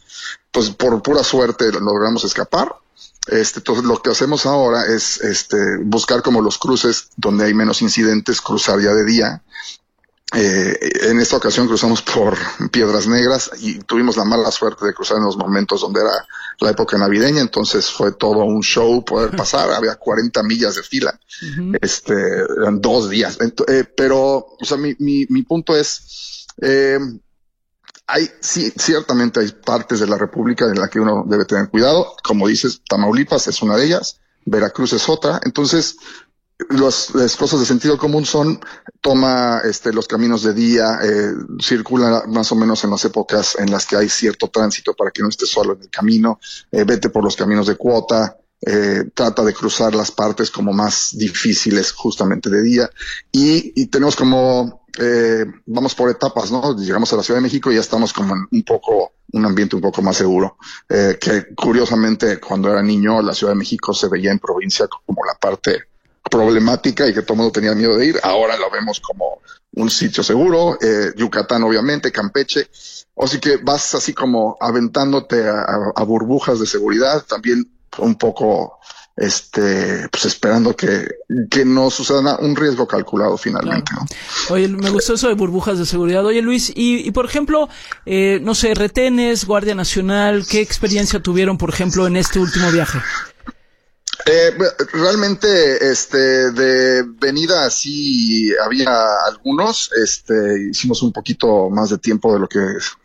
pues 0.50 0.70
por 0.70 1.02
pura 1.02 1.22
suerte 1.22 1.70
logramos 1.70 2.24
escapar. 2.24 2.74
Este, 3.26 3.58
entonces 3.60 3.84
lo 3.84 4.00
que 4.00 4.10
hacemos 4.10 4.46
ahora 4.46 4.86
es 4.86 5.20
este, 5.20 5.76
buscar 5.82 6.22
como 6.22 6.40
los 6.40 6.56
cruces 6.56 7.08
donde 7.16 7.44
hay 7.44 7.52
menos 7.52 7.82
incidentes, 7.82 8.40
cruzar 8.40 8.80
ya 8.80 8.94
de 8.94 9.04
día. 9.04 9.42
Eh, 10.34 10.76
en 11.08 11.20
esta 11.20 11.36
ocasión 11.36 11.68
cruzamos 11.68 12.02
por 12.02 12.36
Piedras 12.72 13.06
Negras 13.06 13.50
y 13.60 13.78
tuvimos 13.78 14.16
la 14.16 14.24
mala 14.24 14.50
suerte 14.50 14.84
de 14.84 14.92
cruzar 14.92 15.18
en 15.18 15.24
los 15.24 15.36
momentos 15.36 15.80
donde 15.80 16.00
era 16.00 16.26
la 16.58 16.70
época 16.70 16.98
navideña, 16.98 17.40
entonces 17.40 17.88
fue 17.90 18.12
todo 18.12 18.44
un 18.44 18.60
show 18.60 19.04
poder 19.04 19.30
pasar, 19.36 19.70
había 19.70 19.94
40 19.94 20.42
millas 20.42 20.74
de 20.74 20.82
fila, 20.82 21.18
este, 21.80 22.14
eran 22.60 22.80
dos 22.80 23.08
días, 23.08 23.38
eh, 23.68 23.84
pero, 23.96 24.46
o 24.60 24.64
sea, 24.64 24.76
mi, 24.76 24.96
mi, 24.98 25.26
mi 25.28 25.42
punto 25.42 25.76
es, 25.76 26.46
eh, 26.60 26.98
hay, 28.08 28.28
sí, 28.40 28.72
ciertamente 28.76 29.40
hay 29.40 29.52
partes 29.52 30.00
de 30.00 30.06
la 30.06 30.18
República 30.18 30.64
en 30.66 30.78
la 30.78 30.88
que 30.88 31.00
uno 31.00 31.24
debe 31.26 31.44
tener 31.44 31.68
cuidado. 31.68 32.14
Como 32.22 32.46
dices, 32.46 32.82
Tamaulipas 32.88 33.48
es 33.48 33.62
una 33.62 33.76
de 33.76 33.86
ellas, 33.86 34.20
Veracruz 34.44 34.92
es 34.92 35.08
otra. 35.08 35.40
Entonces, 35.44 35.96
los- 36.70 37.14
las 37.14 37.36
cosas 37.36 37.60
de 37.60 37.66
sentido 37.66 37.98
común 37.98 38.24
son 38.24 38.58
toma 39.00 39.60
este, 39.64 39.92
los 39.92 40.08
caminos 40.08 40.42
de 40.42 40.54
día, 40.54 40.98
eh, 41.02 41.32
circula 41.60 42.24
más 42.28 42.50
o 42.52 42.56
menos 42.56 42.82
en 42.84 42.90
las 42.90 43.04
épocas 43.04 43.56
en 43.58 43.70
las 43.70 43.86
que 43.86 43.96
hay 43.96 44.08
cierto 44.08 44.48
tránsito 44.48 44.94
para 44.94 45.10
que 45.10 45.22
no 45.22 45.28
estés 45.28 45.50
solo 45.50 45.74
en 45.74 45.82
el 45.82 45.90
camino, 45.90 46.40
eh, 46.72 46.84
vete 46.84 47.10
por 47.10 47.22
los 47.22 47.36
caminos 47.36 47.66
de 47.66 47.76
cuota, 47.76 48.38
eh, 48.66 49.04
trata 49.14 49.44
de 49.44 49.52
cruzar 49.52 49.94
las 49.94 50.10
partes 50.10 50.50
como 50.50 50.72
más 50.72 51.10
difíciles 51.12 51.92
justamente 51.92 52.48
de 52.48 52.62
día 52.62 52.90
y, 53.30 53.72
y 53.80 53.86
tenemos 53.86 54.16
como 54.16 54.86
eh, 54.98 55.44
vamos 55.66 55.94
por 55.94 56.08
etapas, 56.08 56.50
¿no? 56.50 56.74
Llegamos 56.74 57.12
a 57.12 57.16
la 57.16 57.22
Ciudad 57.22 57.38
de 57.38 57.42
México 57.42 57.70
y 57.70 57.74
ya 57.74 57.82
estamos 57.82 58.14
como 58.14 58.34
en 58.34 58.46
un 58.50 58.62
poco, 58.62 59.12
un 59.32 59.44
ambiente 59.44 59.76
un 59.76 59.82
poco 59.82 60.00
más 60.00 60.16
seguro. 60.16 60.56
Eh, 60.88 61.18
que 61.20 61.54
curiosamente, 61.54 62.40
cuando 62.40 62.70
era 62.70 62.82
niño, 62.82 63.20
la 63.20 63.34
Ciudad 63.34 63.52
de 63.52 63.58
México 63.58 63.92
se 63.92 64.08
veía 64.08 64.30
en 64.32 64.38
provincia 64.38 64.88
como 64.88 65.22
la 65.26 65.34
parte 65.38 65.82
problemática 66.30 67.06
y 67.08 67.14
que 67.14 67.22
todo 67.22 67.34
el 67.34 67.38
mundo 67.38 67.52
tenía 67.52 67.74
miedo 67.74 67.96
de 67.96 68.06
ir. 68.06 68.20
Ahora 68.22 68.56
lo 68.56 68.70
vemos 68.70 69.00
como 69.00 69.40
un 69.74 69.90
sitio 69.90 70.22
seguro, 70.22 70.78
eh, 70.80 71.12
Yucatán 71.16 71.62
obviamente, 71.62 72.10
Campeche. 72.12 72.68
Así 73.18 73.38
que 73.40 73.56
vas 73.58 73.94
así 73.94 74.12
como 74.12 74.56
aventándote 74.60 75.48
a, 75.48 75.60
a- 75.60 75.92
a 75.96 76.02
burbujas 76.04 76.60
de 76.60 76.66
seguridad, 76.66 77.24
también 77.26 77.70
un 77.98 78.16
poco 78.16 78.78
este 79.16 80.06
pues 80.10 80.26
esperando 80.26 80.76
que, 80.76 81.06
que 81.50 81.64
no 81.64 81.88
suceda 81.90 82.36
un 82.38 82.54
riesgo 82.54 82.86
calculado 82.86 83.38
finalmente. 83.38 83.90
¿no? 83.94 84.04
Oye, 84.50 84.68
me 84.68 84.90
gustó 84.90 85.14
eso 85.14 85.28
de 85.28 85.34
burbujas 85.34 85.78
de 85.78 85.86
seguridad. 85.86 86.24
Oye, 86.26 86.42
Luis, 86.42 86.70
y, 86.74 86.96
y 87.06 87.10
por 87.12 87.24
ejemplo, 87.24 87.68
eh, 88.04 88.38
no 88.42 88.54
sé, 88.54 88.74
retenes, 88.74 89.46
Guardia 89.46 89.74
Nacional, 89.74 90.44
¿qué 90.46 90.60
experiencia 90.60 91.20
tuvieron, 91.20 91.56
por 91.56 91.70
ejemplo, 91.70 92.06
en 92.06 92.16
este 92.16 92.38
último 92.38 92.70
viaje? 92.70 92.98
Eh, 94.28 94.52
realmente, 94.92 95.88
este, 95.88 96.50
de 96.50 97.04
venida 97.04 97.64
así 97.64 98.52
había 98.56 98.90
algunos, 99.24 99.90
este, 100.02 100.68
hicimos 100.70 101.00
un 101.02 101.12
poquito 101.12 101.70
más 101.70 101.90
de 101.90 101.98
tiempo 101.98 102.32
de 102.32 102.40
lo 102.40 102.48
que, 102.48 102.58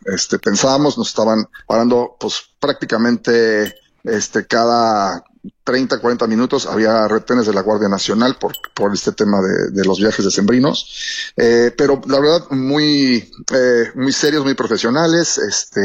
este, 0.06 0.40
pensábamos, 0.40 0.98
nos 0.98 1.08
estaban 1.08 1.48
parando, 1.64 2.16
pues, 2.18 2.42
prácticamente, 2.58 3.72
este, 4.02 4.46
cada 4.48 5.22
30, 5.64 6.00
40 6.00 6.26
minutos 6.26 6.66
había 6.66 7.06
retenes 7.06 7.46
de 7.46 7.54
la 7.54 7.62
Guardia 7.62 7.88
Nacional 7.88 8.36
por, 8.36 8.54
por 8.74 8.92
este 8.92 9.12
tema 9.12 9.40
de, 9.40 9.70
de 9.70 9.84
los 9.84 9.98
viajes 9.98 10.24
decembrinos. 10.24 11.32
Eh, 11.36 11.72
pero 11.76 12.00
la 12.06 12.20
verdad, 12.20 12.50
muy, 12.50 13.30
eh, 13.52 13.84
muy 13.94 14.12
serios, 14.12 14.44
muy 14.44 14.54
profesionales. 14.54 15.38
Este, 15.38 15.80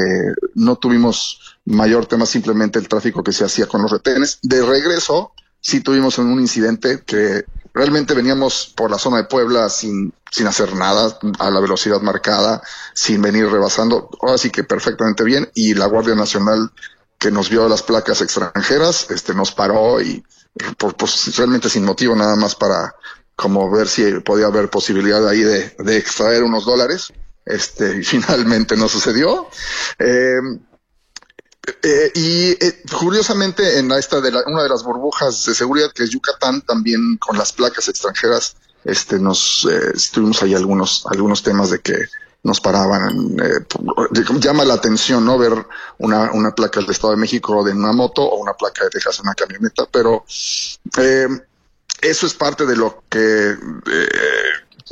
no 0.55 0.77
tuvimos 0.77 1.56
mayor 1.67 2.05
tema, 2.05 2.25
simplemente 2.25 2.79
el 2.79 2.87
tráfico 2.87 3.23
que 3.23 3.33
se 3.33 3.45
hacía 3.45 3.67
con 3.67 3.81
los 3.81 3.91
retenes. 3.91 4.39
De 4.41 4.65
regreso, 4.65 5.33
sí 5.59 5.81
tuvimos 5.81 6.17
un 6.17 6.39
incidente 6.39 7.03
que 7.05 7.45
realmente 7.73 8.13
veníamos 8.13 8.73
por 8.75 8.89
la 8.89 8.97
zona 8.97 9.17
de 9.17 9.23
Puebla 9.25 9.69
sin, 9.69 10.13
sin 10.31 10.47
hacer 10.47 10.73
nada, 10.75 11.19
a 11.39 11.51
la 11.51 11.59
velocidad 11.59 12.01
marcada, 12.01 12.61
sin 12.93 13.21
venir 13.21 13.49
rebasando. 13.49 14.09
Ahora 14.21 14.37
sí 14.37 14.49
que 14.49 14.63
perfectamente 14.63 15.23
bien. 15.23 15.49
Y 15.53 15.73
la 15.73 15.87
Guardia 15.87 16.15
Nacional 16.15 16.71
que 17.19 17.31
nos 17.31 17.49
vio 17.49 17.67
las 17.67 17.83
placas 17.83 18.21
extranjeras, 18.21 19.07
este, 19.09 19.33
nos 19.33 19.51
paró 19.51 20.01
y 20.01 20.23
por, 20.77 20.95
pues, 20.95 21.35
realmente 21.35 21.69
sin 21.69 21.83
motivo, 21.83 22.15
nada 22.15 22.35
más 22.35 22.55
para 22.55 22.95
como 23.35 23.69
ver 23.69 23.87
si 23.87 24.19
podía 24.21 24.47
haber 24.47 24.69
posibilidad 24.69 25.27
ahí 25.27 25.41
de, 25.41 25.75
de 25.77 25.97
extraer 25.97 26.43
unos 26.43 26.65
dólares. 26.65 27.11
Este, 27.45 27.97
y 27.97 28.03
finalmente 28.03 28.75
no 28.75 28.87
sucedió. 28.87 29.47
Eh, 29.99 30.39
eh, 31.83 32.11
y 32.15 32.49
eh, 32.63 32.81
curiosamente 32.97 33.79
en 33.79 33.91
esta 33.91 34.21
de 34.21 34.31
la, 34.31 34.43
una 34.45 34.63
de 34.63 34.69
las 34.69 34.83
burbujas 34.83 35.45
de 35.45 35.53
seguridad 35.53 35.91
que 35.93 36.03
es 36.03 36.09
Yucatán 36.09 36.61
también 36.61 37.17
con 37.17 37.37
las 37.37 37.51
placas 37.51 37.87
extranjeras 37.87 38.55
este 38.83 39.19
nos 39.19 39.67
eh, 39.69 39.93
tuvimos 40.11 40.41
ahí 40.43 40.53
algunos 40.53 41.05
algunos 41.07 41.43
temas 41.43 41.69
de 41.69 41.79
que 41.79 41.97
nos 42.43 42.61
paraban 42.61 43.35
eh, 43.41 43.65
llama 44.39 44.63
la 44.63 44.75
atención 44.75 45.25
no 45.25 45.37
ver 45.37 45.53
una, 45.97 46.31
una 46.31 46.55
placa 46.55 46.79
del 46.79 46.89
Estado 46.89 47.11
de 47.11 47.19
México 47.19 47.63
de 47.63 47.73
una 47.73 47.91
moto 47.91 48.23
o 48.23 48.37
una 48.37 48.53
placa 48.53 48.85
de 48.85 48.89
Texas 48.89 49.19
en 49.19 49.23
una 49.23 49.35
camioneta 49.35 49.85
pero 49.91 50.25
eh, 50.97 51.27
eso 52.01 52.27
es 52.27 52.33
parte 52.33 52.65
de 52.65 52.75
lo 52.75 53.03
que 53.09 53.51
eh, 53.51 54.09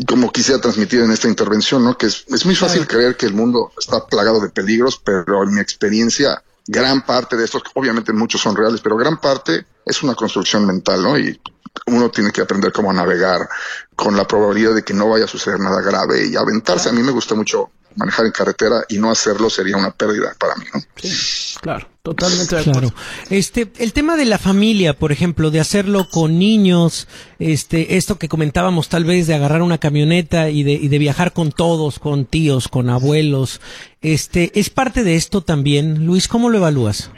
como 0.08 0.32
quisiera 0.32 0.60
transmitir 0.60 1.02
en 1.02 1.12
esta 1.12 1.28
intervención, 1.28 1.84
¿no? 1.84 1.98
Que 1.98 2.08
es, 2.08 2.26
es 2.28 2.46
muy 2.46 2.56
fácil 2.56 2.86
creer 2.86 3.16
que 3.16 3.26
el 3.26 3.34
mundo 3.34 3.72
está 3.80 4.06
plagado 4.06 4.42
de 4.42 4.50
peligros, 4.50 5.00
pero 5.04 5.44
en 5.44 5.54
mi 5.54 5.62
experiencia, 5.62 6.44
gran 6.68 7.06
parte 7.06 7.36
de 7.36 7.46
estos, 7.46 7.64
obviamente 7.74 8.14
muchos 8.14 8.42
son 8.42 8.56
reales, 8.56 8.82
pero 8.82 8.98
gran 8.98 9.18
parte 9.20 9.66
es 9.86 10.04
una 10.04 10.16
construcción 10.16 10.66
mental, 10.66 11.04
¿no? 11.04 11.18
Y 11.18 11.40
uno 11.88 12.10
tiene 12.10 12.32
que 12.32 12.42
aprender 12.42 12.72
cómo 12.72 12.92
navegar 12.92 13.48
con 13.96 14.16
la 14.16 14.26
probabilidad 14.26 14.74
de 14.74 14.84
que 14.84 14.94
no 14.94 15.10
vaya 15.10 15.26
a 15.26 15.28
suceder 15.28 15.60
nada 15.60 15.82
grave 15.82 16.26
y 16.26 16.36
aventarse. 16.36 16.90
A 16.90 16.94
mí 16.94 17.04
me 17.04 17.12
gusta 17.12 17.36
mucho 17.36 17.72
manejar 17.96 18.26
en 18.26 18.32
carretera 18.32 18.84
y 18.90 18.98
no 18.98 19.12
hacerlo 19.12 19.50
sería 19.50 19.78
una 19.78 19.92
pérdida 19.92 20.36
para 20.38 20.56
mí, 20.56 20.66
¿no? 20.74 20.82
Sí, 20.96 21.58
claro, 21.62 21.88
totalmente 22.02 22.56
de 22.56 22.62
acuerdo. 22.62 22.92
Claro. 22.92 22.96
Este, 23.30 23.72
el 23.78 23.94
tema 23.94 24.16
de 24.16 24.26
la 24.26 24.38
familia, 24.38 24.94
por 24.94 25.12
ejemplo, 25.12 25.52
de 25.52 25.60
hacerlo 25.60 26.08
con 26.10 26.38
niños, 26.38 27.08
este, 27.40 27.98
esto 27.98 28.18
que 28.18 28.30
comentábamos 28.30 28.90
tal 28.90 29.06
vez 29.06 29.28
de 29.28 29.36
agarrar 29.36 29.62
una 29.62 29.78
camioneta 29.78 30.50
y 30.50 30.64
de, 30.64 30.74
y 30.74 30.88
de 30.88 30.98
viajar 30.98 31.34
con 31.34 31.52
todos, 31.52 32.00
con 32.00 32.26
tíos, 32.26 32.68
con 32.68 32.90
abuelos, 32.90 33.62
este, 34.02 34.52
es 34.60 34.70
parte 34.70 35.04
de 35.04 35.16
esto 35.16 35.42
también. 35.42 36.06
Luis, 36.06 36.28
¿cómo 36.28 36.50
lo 36.50 36.58
evalúas? 36.58 37.12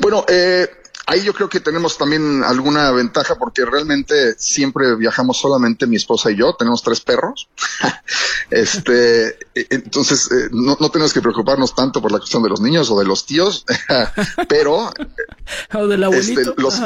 Bueno, 0.00 0.24
eh, 0.28 0.68
ahí 1.06 1.22
yo 1.22 1.34
creo 1.34 1.48
que 1.48 1.60
tenemos 1.60 1.98
también 1.98 2.42
alguna 2.44 2.90
ventaja 2.90 3.36
porque 3.36 3.64
realmente 3.64 4.34
siempre 4.38 4.96
viajamos 4.96 5.38
solamente 5.38 5.86
mi 5.86 5.96
esposa 5.96 6.30
y 6.30 6.36
yo, 6.36 6.54
tenemos 6.54 6.82
tres 6.82 7.00
perros. 7.00 7.48
este, 8.50 9.38
entonces 9.54 10.30
eh, 10.30 10.48
no, 10.52 10.76
no, 10.78 10.90
tenemos 10.90 11.12
que 11.12 11.20
preocuparnos 11.20 11.74
tanto 11.74 12.00
por 12.00 12.12
la 12.12 12.18
cuestión 12.18 12.42
de 12.42 12.50
los 12.50 12.60
niños 12.60 12.90
o 12.90 12.98
de 12.98 13.04
los 13.04 13.26
tíos, 13.26 13.64
pero 14.48 14.92
o 15.74 15.86
del 15.86 16.04
abuelito. 16.04 16.40
Este, 16.40 16.62
los, 16.62 16.80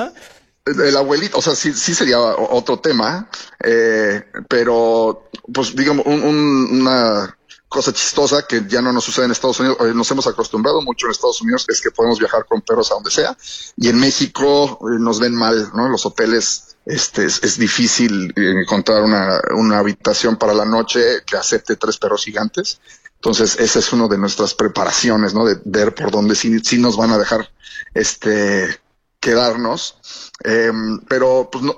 el 0.66 0.96
abuelito, 0.96 1.38
o 1.38 1.42
sea, 1.42 1.54
sí, 1.54 1.72
sí 1.72 1.94
sería 1.94 2.18
otro 2.18 2.80
tema, 2.80 3.28
eh, 3.62 4.24
pero 4.48 5.30
pues 5.52 5.76
digamos 5.76 6.04
un, 6.06 6.22
un, 6.22 6.80
una 6.80 7.35
cosa 7.68 7.92
chistosa 7.92 8.46
que 8.46 8.64
ya 8.68 8.80
no 8.80 8.92
nos 8.92 9.04
sucede 9.04 9.26
en 9.26 9.32
Estados 9.32 9.58
Unidos, 9.60 9.78
eh, 9.80 9.92
nos 9.94 10.10
hemos 10.10 10.26
acostumbrado 10.26 10.82
mucho 10.82 11.06
en 11.06 11.12
Estados 11.12 11.40
Unidos, 11.40 11.66
es 11.68 11.80
que 11.80 11.90
podemos 11.90 12.18
viajar 12.18 12.46
con 12.46 12.62
perros 12.62 12.90
a 12.90 12.94
donde 12.94 13.10
sea, 13.10 13.36
y 13.76 13.88
en 13.88 13.98
México 13.98 14.78
eh, 14.82 14.98
nos 14.98 15.18
ven 15.18 15.34
mal, 15.34 15.70
¿no? 15.74 15.88
Los 15.88 16.06
hoteles, 16.06 16.76
este, 16.86 17.24
es, 17.24 17.42
es 17.42 17.58
difícil 17.58 18.32
encontrar 18.36 19.02
una, 19.02 19.40
una 19.56 19.78
habitación 19.78 20.36
para 20.36 20.54
la 20.54 20.64
noche 20.64 21.22
que 21.26 21.36
acepte 21.36 21.76
tres 21.76 21.98
perros 21.98 22.24
gigantes. 22.24 22.80
Entonces, 23.16 23.56
esa 23.58 23.78
es 23.80 23.92
una 23.92 24.06
de 24.06 24.18
nuestras 24.18 24.54
preparaciones, 24.54 25.34
¿no? 25.34 25.44
De 25.44 25.58
ver 25.64 25.94
por 25.94 26.10
dónde 26.10 26.36
sí, 26.36 26.60
sí 26.60 26.78
nos 26.78 26.96
van 26.96 27.10
a 27.10 27.18
dejar, 27.18 27.50
este, 27.94 28.78
quedarnos. 29.26 29.96
Eh, 30.44 30.70
pero 31.08 31.48
pues 31.50 31.64
no, 31.64 31.74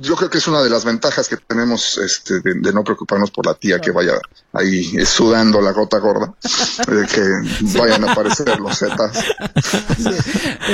yo 0.00 0.14
creo 0.14 0.30
que 0.30 0.38
es 0.38 0.46
una 0.46 0.62
de 0.62 0.70
las 0.70 0.84
ventajas 0.84 1.26
que 1.26 1.38
tenemos 1.38 1.98
este, 1.98 2.40
de, 2.40 2.54
de 2.60 2.72
no 2.72 2.84
preocuparnos 2.84 3.30
por 3.30 3.46
la 3.46 3.54
tía 3.54 3.80
que 3.80 3.90
vaya 3.90 4.12
ahí 4.52 5.04
sudando 5.04 5.60
la 5.60 5.72
gota 5.72 5.98
gorda, 5.98 6.34
de 6.86 7.06
que 7.06 7.78
vayan 7.78 8.04
a 8.04 8.12
aparecer 8.12 8.58
los 8.60 8.78
zetas. 8.78 9.24
Sí, 9.96 10.08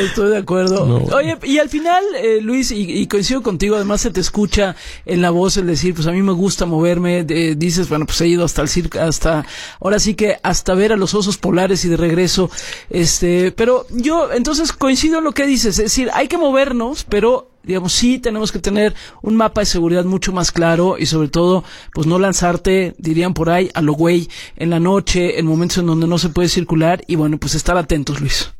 estoy 0.01 0.31
de 0.31 0.39
acuerdo. 0.39 0.87
No. 0.87 1.17
Oye, 1.17 1.39
y 1.45 1.59
al 1.59 1.69
final, 1.69 2.03
eh, 2.17 2.41
Luis, 2.41 2.71
y, 2.71 2.83
y, 2.83 3.07
coincido 3.07 3.43
contigo, 3.43 3.77
además 3.77 4.01
se 4.01 4.11
te 4.11 4.21
escucha 4.21 4.77
en 5.07 5.23
la 5.23 5.31
voz 5.31 5.57
el 5.57 5.67
decir, 5.67 5.95
pues 5.95 6.07
a 6.07 6.13
mí 6.13 6.23
me 6.23 6.33
gusta 6.33 6.67
moverme, 6.67 7.25
de, 7.25 7.55
dices, 7.55 7.89
bueno, 7.89 8.07
pues 8.07 8.21
he 8.21 8.29
ido 8.29 8.45
hasta 8.45 8.63
el 8.63 8.69
circo, 8.69 9.01
hasta, 9.01 9.47
ahora 9.81 9.99
sí 9.99 10.15
que 10.15 10.39
hasta 10.43 10.75
ver 10.75 10.93
a 10.93 10.97
los 10.97 11.15
osos 11.15 11.39
polares 11.39 11.85
y 11.85 11.89
de 11.89 11.97
regreso, 11.97 12.51
este, 12.91 13.53
pero 13.53 13.87
yo 13.91 14.33
entonces 14.33 14.73
coincido 14.73 15.19
en 15.19 15.25
lo 15.25 15.33
que 15.33 15.47
dices, 15.47 15.79
es 15.79 15.94
decir, 15.95 16.11
hay 16.15 16.29
que 16.29 16.39
movernos, 16.39 17.05
pero 17.05 17.51
digamos, 17.63 17.93
sí 17.93 18.19
tenemos 18.19 18.53
que 18.53 18.59
tener 18.59 18.95
un 19.23 19.37
mapa 19.37 19.63
de 19.63 19.67
seguridad 19.67 20.05
mucho 20.05 20.33
más 20.33 20.53
claro 20.53 20.97
y 20.99 21.07
sobre 21.07 21.29
todo, 21.29 21.65
pues 21.93 22.07
no 22.07 22.19
lanzarte, 22.19 22.95
dirían 22.99 23.35
por 23.35 23.51
ahí, 23.51 23.71
a 23.75 23.81
lo 23.81 23.95
güey 23.95 24.29
en 24.57 24.71
la 24.71 24.81
noche, 24.81 25.39
en 25.39 25.47
momentos 25.47 25.79
en 25.79 25.87
donde 25.87 26.07
no 26.07 26.19
se 26.19 26.29
puede 26.29 26.49
circular 26.49 27.03
y 27.07 27.17
bueno, 27.17 27.39
pues 27.39 27.55
estar 27.55 27.77
atentos, 27.77 28.21
Luis. 28.21 28.51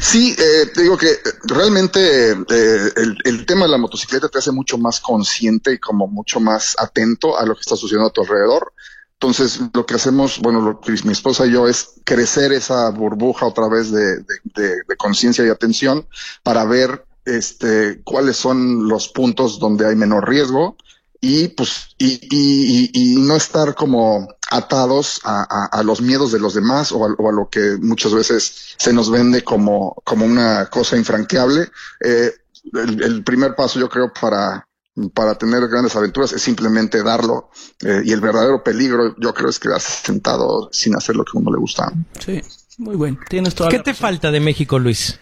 Sí, 0.00 0.34
eh, 0.38 0.66
te 0.74 0.82
digo 0.82 0.96
que 0.96 1.08
realmente 1.44 2.30
eh, 2.30 2.90
el, 2.96 3.18
el, 3.24 3.46
tema 3.46 3.66
de 3.66 3.72
la 3.72 3.78
motocicleta 3.78 4.28
te 4.28 4.38
hace 4.38 4.50
mucho 4.50 4.78
más 4.78 4.98
consciente 4.98 5.74
y 5.74 5.78
como 5.78 6.06
mucho 6.06 6.40
más 6.40 6.74
atento 6.78 7.38
a 7.38 7.44
lo 7.44 7.54
que 7.54 7.60
está 7.60 7.76
sucediendo 7.76 8.08
a 8.08 8.12
tu 8.12 8.22
alrededor. 8.22 8.72
Entonces, 9.22 9.60
lo 9.72 9.86
que 9.86 9.94
hacemos, 9.94 10.40
bueno, 10.40 10.60
lo 10.60 10.80
que 10.80 10.90
mi 11.04 11.12
esposa 11.12 11.46
y 11.46 11.52
yo 11.52 11.68
es 11.68 11.90
crecer 12.02 12.50
esa 12.50 12.90
burbuja 12.90 13.46
otra 13.46 13.68
vez 13.68 13.92
de, 13.92 14.24
conciencia 14.98 15.46
y 15.46 15.48
atención 15.48 16.08
para 16.42 16.64
ver 16.64 17.06
este, 17.24 18.02
cuáles 18.02 18.36
son 18.36 18.88
los 18.88 19.06
puntos 19.06 19.60
donde 19.60 19.86
hay 19.86 19.94
menor 19.94 20.28
riesgo 20.28 20.76
y 21.20 21.46
pues 21.48 21.94
y, 21.98 23.14
no 23.20 23.36
estar 23.36 23.76
como 23.76 24.26
atados 24.50 25.20
a, 25.22 25.80
los 25.84 26.00
miedos 26.02 26.32
de 26.32 26.40
los 26.40 26.54
demás 26.54 26.90
o 26.90 27.04
a, 27.06 27.14
o 27.16 27.28
a, 27.28 27.32
lo 27.32 27.48
que 27.48 27.76
muchas 27.80 28.12
veces 28.12 28.74
se 28.76 28.92
nos 28.92 29.08
vende 29.08 29.44
como, 29.44 30.02
como 30.04 30.24
una 30.24 30.66
cosa 30.66 30.96
infranqueable. 30.96 31.70
Eh, 32.00 32.32
el, 32.72 33.22
primer 33.22 33.54
paso 33.54 33.78
yo 33.78 33.88
creo 33.88 34.12
para, 34.12 34.66
para 35.14 35.36
tener 35.36 35.68
grandes 35.68 35.96
aventuras 35.96 36.32
es 36.32 36.42
simplemente 36.42 37.02
darlo 37.02 37.50
eh, 37.80 38.02
y 38.04 38.12
el 38.12 38.20
verdadero 38.20 38.62
peligro 38.62 39.14
yo 39.18 39.32
creo 39.32 39.48
es 39.48 39.58
quedarse 39.58 40.04
sentado 40.04 40.68
sin 40.72 40.94
hacer 40.94 41.16
lo 41.16 41.24
que 41.24 41.30
a 41.34 41.40
uno 41.40 41.50
le 41.50 41.58
gusta. 41.58 41.90
Sí, 42.18 42.40
muy 42.78 42.96
bueno. 42.96 43.18
Tienes 43.28 43.54
toda 43.54 43.70
¿Qué 43.70 43.78
te 43.78 43.94
falta 43.94 44.30
de 44.30 44.40
México, 44.40 44.78
Luis? 44.78 45.18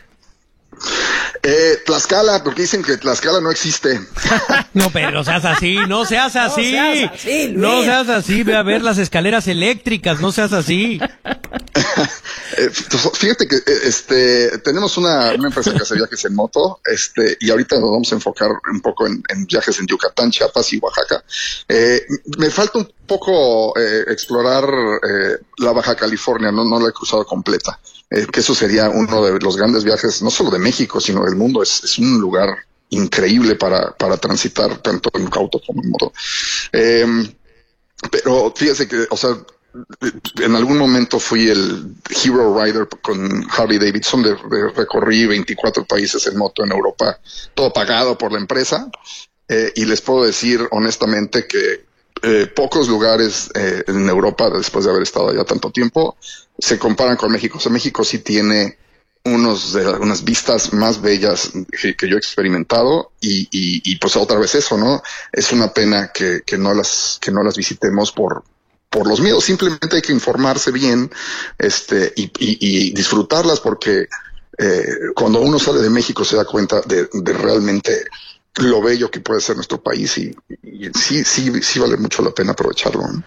Eh, 1.42 1.78
Tlaxcala, 1.86 2.44
porque 2.44 2.62
dicen 2.62 2.82
que 2.82 2.98
Tlaxcala 2.98 3.40
no 3.40 3.50
existe. 3.50 3.98
no, 4.74 4.90
pero 4.90 5.10
no 5.10 5.24
seas 5.24 5.44
así, 5.44 5.76
no 5.88 6.04
seas 6.04 6.36
así. 6.36 6.72
No 6.72 6.94
seas 6.94 7.12
así, 7.14 7.48
Luis. 7.48 7.56
No 7.56 7.82
seas 7.82 8.08
así, 8.10 8.42
ve 8.42 8.56
a 8.56 8.62
ver 8.62 8.82
las 8.82 8.98
escaleras 8.98 9.48
eléctricas, 9.48 10.20
no 10.20 10.32
seas 10.32 10.52
así. 10.52 11.00
Eh, 12.56 12.68
Fíjate 13.14 13.46
que 13.46 13.56
eh, 13.56 13.62
este 13.84 14.58
tenemos 14.58 14.96
una, 14.98 15.32
una 15.34 15.48
empresa 15.48 15.72
que 15.72 15.82
hace 15.82 15.94
viajes 15.94 16.24
en 16.24 16.34
moto, 16.34 16.80
este, 16.84 17.36
y 17.40 17.48
ahorita 17.50 17.76
nos 17.76 17.90
vamos 17.90 18.12
a 18.12 18.16
enfocar 18.16 18.50
un 18.72 18.80
poco 18.80 19.06
en, 19.06 19.22
en 19.28 19.46
viajes 19.46 19.78
en 19.78 19.86
Yucatán, 19.86 20.30
Chiapas 20.30 20.72
y 20.72 20.78
Oaxaca. 20.78 21.22
Eh, 21.68 22.02
me 22.38 22.50
falta 22.50 22.78
un 22.78 22.92
poco 23.06 23.76
eh, 23.78 24.04
explorar 24.08 24.64
eh, 24.64 25.38
la 25.58 25.72
Baja 25.72 25.94
California, 25.94 26.50
no, 26.50 26.64
no 26.64 26.80
la 26.80 26.88
he 26.88 26.92
cruzado 26.92 27.24
completa. 27.24 27.78
Eh, 28.10 28.26
que 28.26 28.40
eso 28.40 28.54
sería 28.54 28.88
uno 28.88 29.24
de 29.24 29.38
los 29.38 29.56
grandes 29.56 29.84
viajes, 29.84 30.20
no 30.20 30.30
solo 30.30 30.50
de 30.50 30.58
México, 30.58 31.00
sino 31.00 31.24
del 31.24 31.36
mundo. 31.36 31.62
Es, 31.62 31.84
es 31.84 31.98
un 31.98 32.20
lugar 32.20 32.66
increíble 32.90 33.54
para, 33.54 33.92
para 33.96 34.16
transitar 34.16 34.78
tanto 34.78 35.10
en 35.14 35.28
auto 35.32 35.60
como 35.64 35.82
en 35.82 35.90
moto. 35.90 36.12
Eh, 36.72 37.06
pero 38.10 38.52
fíjese 38.54 38.88
que, 38.88 39.06
o 39.10 39.16
sea, 39.16 39.36
en 40.40 40.56
algún 40.56 40.78
momento 40.78 41.20
fui 41.20 41.48
el 41.48 41.94
Hero 42.08 42.60
Rider 42.60 42.88
con 43.02 43.46
Harley 43.50 43.78
Davidson, 43.78 44.22
de, 44.22 44.36
recorrí 44.74 45.26
24 45.26 45.84
países 45.84 46.26
en 46.26 46.36
moto 46.36 46.64
en 46.64 46.72
Europa, 46.72 47.20
todo 47.54 47.72
pagado 47.72 48.18
por 48.18 48.32
la 48.32 48.38
empresa. 48.38 48.90
Eh, 49.48 49.72
y 49.76 49.84
les 49.84 50.00
puedo 50.00 50.24
decir 50.24 50.66
honestamente 50.70 51.46
que 51.46 51.84
eh, 52.22 52.46
pocos 52.46 52.88
lugares 52.88 53.50
en 53.54 54.08
Europa, 54.08 54.50
después 54.50 54.84
de 54.84 54.90
haber 54.90 55.02
estado 55.02 55.30
allá 55.30 55.44
tanto 55.44 55.70
tiempo, 55.70 56.16
se 56.60 56.78
comparan 56.78 57.16
con 57.16 57.32
México. 57.32 57.58
O 57.58 57.60
sea, 57.60 57.72
México 57.72 58.04
sí 58.04 58.18
tiene 58.18 58.78
unos 59.24 59.74
de 59.74 59.86
unas 59.86 60.24
vistas 60.24 60.72
más 60.72 61.02
bellas 61.02 61.52
que, 61.70 62.08
yo 62.08 62.16
he 62.16 62.18
experimentado 62.18 63.12
y, 63.20 63.48
y, 63.52 63.96
pues 63.98 64.16
otra 64.16 64.38
vez 64.38 64.54
eso, 64.54 64.78
¿no? 64.78 65.02
Es 65.30 65.52
una 65.52 65.72
pena 65.74 66.10
que, 66.12 66.40
que 66.44 66.56
no 66.56 66.72
las 66.72 67.18
que 67.20 67.30
no 67.30 67.42
las 67.42 67.56
visitemos 67.56 68.12
por 68.12 68.44
por 68.88 69.06
los 69.06 69.20
miedos. 69.20 69.44
Simplemente 69.44 69.96
hay 69.96 70.02
que 70.02 70.12
informarse 70.12 70.72
bien, 70.72 71.10
este 71.58 72.12
y, 72.16 72.24
y, 72.38 72.88
y 72.88 72.90
disfrutarlas 72.92 73.60
porque 73.60 74.08
eh, 74.58 74.84
cuando 75.14 75.40
uno 75.40 75.58
sale 75.58 75.80
de 75.80 75.90
México 75.90 76.24
se 76.24 76.36
da 76.36 76.44
cuenta 76.44 76.80
de, 76.82 77.08
de 77.12 77.32
realmente 77.32 78.04
lo 78.60 78.82
bello 78.82 79.10
que 79.10 79.20
puede 79.20 79.40
ser 79.40 79.56
nuestro 79.56 79.82
país 79.82 80.16
y, 80.18 80.34
y, 80.62 80.90
sí, 80.94 81.24
sí, 81.24 81.50
sí 81.62 81.78
vale 81.78 81.96
mucho 81.96 82.22
la 82.22 82.30
pena 82.30 82.52
aprovecharlo. 82.52 83.02
¿no? 83.02 83.22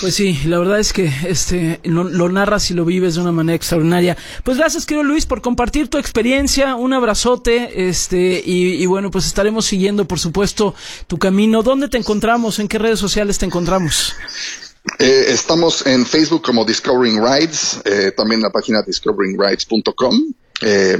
Pues 0.00 0.14
sí, 0.14 0.40
la 0.46 0.58
verdad 0.58 0.80
es 0.80 0.92
que 0.92 1.12
este 1.26 1.80
lo, 1.84 2.04
lo, 2.04 2.28
narras 2.28 2.70
y 2.70 2.74
lo 2.74 2.84
vives 2.84 3.14
de 3.14 3.20
una 3.20 3.32
manera 3.32 3.56
extraordinaria. 3.56 4.16
Pues 4.44 4.56
gracias, 4.56 4.86
querido 4.86 5.04
Luis, 5.04 5.26
por 5.26 5.42
compartir 5.42 5.88
tu 5.88 5.98
experiencia, 5.98 6.74
un 6.74 6.92
abrazote, 6.92 7.88
este, 7.88 8.42
y, 8.44 8.82
y 8.82 8.86
bueno, 8.86 9.10
pues 9.10 9.26
estaremos 9.26 9.66
siguiendo, 9.66 10.06
por 10.06 10.18
supuesto, 10.18 10.74
tu 11.06 11.18
camino. 11.18 11.62
¿Dónde 11.62 11.88
te 11.88 11.98
encontramos? 11.98 12.58
¿En 12.58 12.68
qué 12.68 12.78
redes 12.78 12.98
sociales 12.98 13.38
te 13.38 13.46
encontramos? 13.46 14.14
Eh, 14.98 15.26
estamos 15.28 15.86
en 15.86 16.06
Facebook 16.06 16.42
como 16.42 16.64
Discovering 16.64 17.22
Rides, 17.22 17.80
eh, 17.84 18.12
también 18.16 18.40
en 18.40 18.44
la 18.44 18.50
página 18.50 18.82
discoveringrides.com. 18.82 20.32
Eh, 20.62 20.98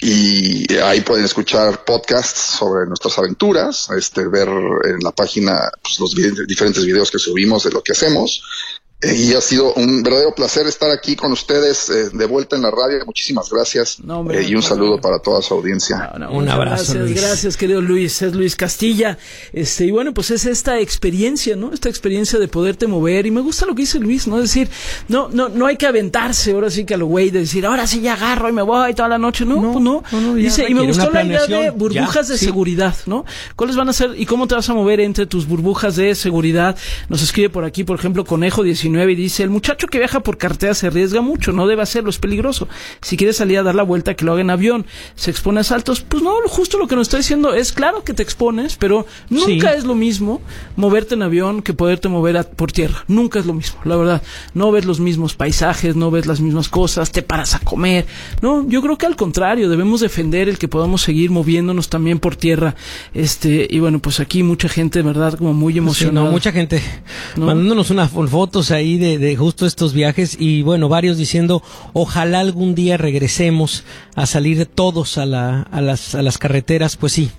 y 0.00 0.74
ahí 0.76 1.00
pueden 1.00 1.24
escuchar 1.24 1.84
podcasts 1.84 2.56
sobre 2.58 2.86
nuestras 2.86 3.18
aventuras, 3.18 3.88
este, 3.96 4.28
ver 4.28 4.48
en 4.48 4.98
la 5.02 5.12
página 5.12 5.70
pues, 5.82 5.98
los 5.98 6.14
diferentes 6.46 6.84
videos 6.84 7.10
que 7.10 7.18
subimos 7.18 7.64
de 7.64 7.70
lo 7.70 7.82
que 7.82 7.92
hacemos. 7.92 8.42
Y 9.14 9.34
ha 9.34 9.40
sido 9.40 9.72
un 9.74 10.02
verdadero 10.02 10.34
placer 10.34 10.66
estar 10.66 10.90
aquí 10.90 11.16
con 11.16 11.32
ustedes 11.32 11.88
eh, 11.90 12.10
de 12.12 12.26
vuelta 12.26 12.56
en 12.56 12.62
la 12.62 12.70
radio. 12.70 13.04
Muchísimas 13.06 13.50
gracias 13.50 14.00
no, 14.02 14.20
hombre, 14.20 14.40
eh, 14.40 14.48
y 14.48 14.54
un 14.54 14.62
saludo 14.62 15.00
para 15.00 15.18
toda 15.18 15.42
su 15.42 15.54
audiencia. 15.54 16.12
No, 16.18 16.30
un 16.32 16.48
abrazo. 16.48 16.94
Gracias, 16.94 16.96
Luis. 16.96 17.20
gracias, 17.20 17.56
querido 17.56 17.80
Luis. 17.80 18.22
Es 18.22 18.34
Luis 18.34 18.56
Castilla. 18.56 19.18
Este, 19.52 19.86
y 19.86 19.90
bueno, 19.90 20.12
pues 20.12 20.30
es 20.30 20.46
esta 20.46 20.80
experiencia, 20.80 21.56
¿no? 21.56 21.72
Esta 21.72 21.88
experiencia 21.88 22.38
de 22.38 22.48
poderte 22.48 22.86
mover. 22.86 23.26
Y 23.26 23.30
me 23.30 23.40
gusta 23.40 23.66
lo 23.66 23.74
que 23.74 23.82
dice 23.82 23.98
Luis, 23.98 24.26
¿no? 24.26 24.36
Es 24.36 24.44
decir, 24.44 24.68
no, 25.08 25.28
no, 25.28 25.48
no 25.48 25.66
hay 25.66 25.76
que 25.76 25.86
aventarse 25.86 26.52
ahora 26.52 26.70
sí 26.70 26.84
que 26.84 26.94
a 26.94 26.96
lo 26.96 27.06
güey 27.06 27.30
de 27.30 27.40
decir, 27.40 27.66
ahora 27.66 27.86
sí 27.86 28.00
ya 28.00 28.14
agarro 28.14 28.48
y 28.48 28.52
me 28.52 28.62
voy 28.62 28.94
toda 28.94 29.08
la 29.08 29.18
noche. 29.18 29.44
No, 29.44 29.60
pues 29.60 29.84
no. 29.84 30.02
no 30.12 30.34
dice, 30.34 30.66
y 30.68 30.74
me 30.74 30.82
gustó 30.82 31.10
la 31.10 31.24
idea 31.24 31.46
de 31.46 31.70
burbujas 31.70 32.28
ya, 32.28 32.32
de 32.32 32.38
sí. 32.38 32.44
seguridad, 32.46 32.94
¿no? 33.06 33.24
¿Cuáles 33.54 33.76
van 33.76 33.88
a 33.88 33.92
ser 33.92 34.14
y 34.16 34.26
cómo 34.26 34.46
te 34.46 34.54
vas 34.54 34.68
a 34.68 34.74
mover 34.74 35.00
entre 35.00 35.26
tus 35.26 35.46
burbujas 35.46 35.96
de 35.96 36.14
seguridad? 36.14 36.76
Nos 37.08 37.22
escribe 37.22 37.50
por 37.50 37.64
aquí, 37.64 37.84
por 37.84 37.98
ejemplo, 37.98 38.24
Conejo 38.24 38.62
19 38.62 38.95
y 39.04 39.14
dice, 39.14 39.42
el 39.42 39.50
muchacho 39.50 39.86
que 39.86 39.98
viaja 39.98 40.20
por 40.20 40.38
carretera 40.38 40.74
se 40.74 40.86
arriesga 40.86 41.20
mucho, 41.20 41.52
no 41.52 41.66
debe 41.66 41.82
hacerlo, 41.82 42.10
es 42.10 42.18
peligroso. 42.18 42.68
Si 43.02 43.16
quiere 43.16 43.32
salir 43.32 43.58
a 43.58 43.62
dar 43.62 43.74
la 43.74 43.82
vuelta, 43.82 44.14
que 44.14 44.24
lo 44.24 44.32
haga 44.32 44.40
en 44.40 44.50
avión. 44.50 44.86
Se 45.14 45.30
expone 45.30 45.60
a 45.60 45.64
saltos, 45.64 46.00
pues 46.00 46.22
no, 46.22 46.34
justo 46.46 46.78
lo 46.78 46.88
que 46.88 46.96
nos 46.96 47.08
está 47.08 47.18
diciendo 47.18 47.54
es 47.54 47.72
claro 47.72 48.04
que 48.04 48.14
te 48.14 48.22
expones, 48.22 48.76
pero 48.76 49.06
nunca 49.30 49.72
sí. 49.72 49.78
es 49.78 49.84
lo 49.84 49.94
mismo 49.94 50.40
moverte 50.76 51.14
en 51.14 51.22
avión 51.22 51.62
que 51.62 51.72
poderte 51.72 52.08
mover 52.08 52.36
a, 52.36 52.44
por 52.44 52.72
tierra. 52.72 53.04
Nunca 53.08 53.38
es 53.38 53.46
lo 53.46 53.54
mismo, 53.54 53.78
la 53.84 53.96
verdad. 53.96 54.22
No 54.54 54.72
ves 54.72 54.84
los 54.84 55.00
mismos 55.00 55.34
paisajes, 55.34 55.96
no 55.96 56.10
ves 56.10 56.26
las 56.26 56.40
mismas 56.40 56.68
cosas, 56.68 57.12
te 57.12 57.22
paras 57.22 57.54
a 57.54 57.60
comer. 57.60 58.06
No, 58.42 58.68
yo 58.68 58.82
creo 58.82 58.98
que 58.98 59.06
al 59.06 59.16
contrario, 59.16 59.68
debemos 59.68 60.00
defender 60.00 60.48
el 60.48 60.58
que 60.58 60.68
podamos 60.68 61.02
seguir 61.02 61.30
moviéndonos 61.30 61.88
también 61.88 62.18
por 62.18 62.36
tierra. 62.36 62.74
Este, 63.14 63.66
y 63.68 63.78
bueno, 63.80 63.98
pues 63.98 64.20
aquí 64.20 64.42
mucha 64.42 64.68
gente, 64.68 65.02
¿verdad? 65.02 65.34
Como 65.34 65.54
muy 65.54 65.76
emocionada. 65.78 66.20
Sí, 66.20 66.24
no, 66.26 66.30
mucha 66.30 66.52
gente 66.52 66.82
¿no? 67.36 67.46
mandándonos 67.46 67.90
unas 67.90 68.10
fotos 68.10 68.70
ahí 68.76 68.96
de, 68.98 69.36
justo 69.36 69.66
estos 69.66 69.92
viajes 69.92 70.36
y 70.38 70.62
bueno, 70.62 70.88
varios 70.88 71.18
diciendo 71.18 71.62
ojalá 71.92 72.40
algún 72.40 72.74
día 72.74 72.96
regresemos 72.96 73.84
a 74.14 74.26
salir 74.26 74.66
todos 74.66 75.18
a, 75.18 75.26
la, 75.26 75.62
a, 75.62 75.80
las, 75.80 76.14
a 76.14 76.22
las 76.22 76.38
carreteras, 76.38 76.96
pues 76.96 77.12
sí. 77.12 77.30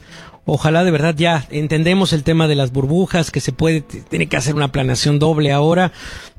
Ojalá 0.48 0.84
de 0.84 0.92
verdad 0.92 1.14
ya 1.16 1.46
entendemos 1.52 2.14
el 2.14 2.24
tema 2.24 2.48
de 2.48 2.56
las 2.56 2.72
burbujas, 2.72 3.32
que 3.32 3.42
se 3.42 3.52
puede, 3.52 3.82
tiene 3.82 4.28
que 4.28 4.38
hacer 4.38 4.56
una 4.56 4.72
planeación 4.72 5.20
doble 5.20 5.52
ahora, 5.52 5.92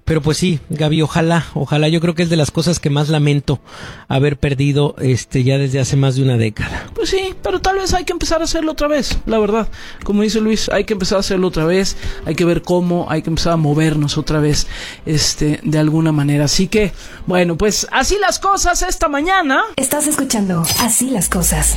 pero 0.09 0.23
pues 0.23 0.39
sí, 0.39 0.59
Gaby, 0.71 1.03
ojalá, 1.03 1.45
ojalá, 1.53 1.89
yo 1.89 2.01
creo 2.01 2.15
que 2.15 2.23
es 2.23 2.31
de 2.31 2.37
las 2.37 2.51
cosas 2.51 2.81
que 2.81 2.89
más 2.89 3.11
lamento 3.11 3.61
haber 4.09 4.39
perdido 4.39 4.97
este 4.99 5.45
ya 5.45 5.59
desde 5.59 5.81
hace 5.81 5.97
más 5.97 6.17
de 6.17 6.23
una 6.23 6.39
década. 6.39 6.87
Pues 6.95 7.11
sí, 7.11 7.35
pero 7.43 7.61
tal 7.61 7.77
vez 7.77 7.93
hay 7.93 8.07
que 8.07 8.15
empezar 8.15 8.41
a 8.41 8.45
hacerlo 8.45 8.73
otra 8.73 8.89
vez, 8.89 9.19
la 9.27 9.39
verdad. 9.39 9.69
Como 10.05 10.23
dice 10.23 10.41
Luis, 10.41 10.71
hay 10.71 10.85
que 10.85 10.95
empezar 10.95 11.19
a 11.19 11.21
hacerlo 11.21 11.49
otra 11.49 11.67
vez, 11.67 11.99
hay 12.25 12.35
que 12.35 12.47
ver 12.47 12.63
cómo, 12.63 13.11
hay 13.11 13.21
que 13.21 13.29
empezar 13.29 13.53
a 13.53 13.57
movernos 13.59 14.17
otra 14.17 14.41
vez, 14.41 14.67
este, 15.05 15.61
de 15.63 15.79
alguna 15.79 16.11
manera. 16.11 16.47
Así 16.47 16.69
que, 16.69 16.95
bueno, 17.27 17.59
pues 17.59 17.87
así 17.93 18.17
las 18.19 18.39
cosas 18.39 18.81
esta 18.81 19.09
mañana. 19.09 19.61
Estás 19.77 20.07
escuchando 20.07 20.65
Así 20.81 21.11
las 21.11 21.29
cosas. 21.29 21.77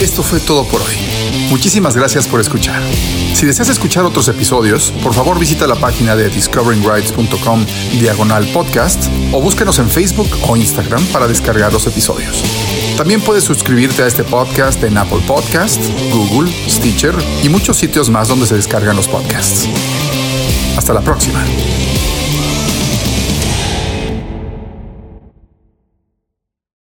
Esto 0.00 0.22
fue 0.22 0.40
todo 0.40 0.64
por 0.64 0.80
hoy. 0.80 0.96
Muchísimas 1.50 1.96
gracias 1.96 2.26
por 2.26 2.40
escuchar. 2.40 2.82
Si 3.34 3.46
deseas 3.46 3.68
escuchar 3.68 4.04
otros 4.04 4.28
episodios, 4.28 4.92
por 5.02 5.14
favor 5.14 5.38
visita 5.38 5.66
la 5.66 5.74
página 5.74 6.16
de 6.16 6.28
discoveringrights.com 6.30 7.66
diagonal 7.98 8.46
podcast 8.52 9.06
o 9.32 9.40
búsquenos 9.40 9.78
en 9.78 9.90
Facebook 9.90 10.28
o 10.48 10.56
Instagram 10.56 11.04
para 11.06 11.26
descargar 11.26 11.72
los 11.72 11.86
episodios. 11.86 12.44
También 12.96 13.20
puedes 13.20 13.44
suscribirte 13.44 14.02
a 14.02 14.06
este 14.06 14.24
podcast 14.24 14.82
en 14.84 14.98
Apple 14.98 15.22
Podcast, 15.26 15.80
Google, 16.12 16.52
Stitcher 16.68 17.14
y 17.42 17.48
muchos 17.48 17.76
sitios 17.76 18.10
más 18.10 18.28
donde 18.28 18.46
se 18.46 18.56
descargan 18.56 18.96
los 18.96 19.08
podcasts. 19.08 19.68
Hasta 20.76 20.92
la 20.92 21.00
próxima. 21.00 21.42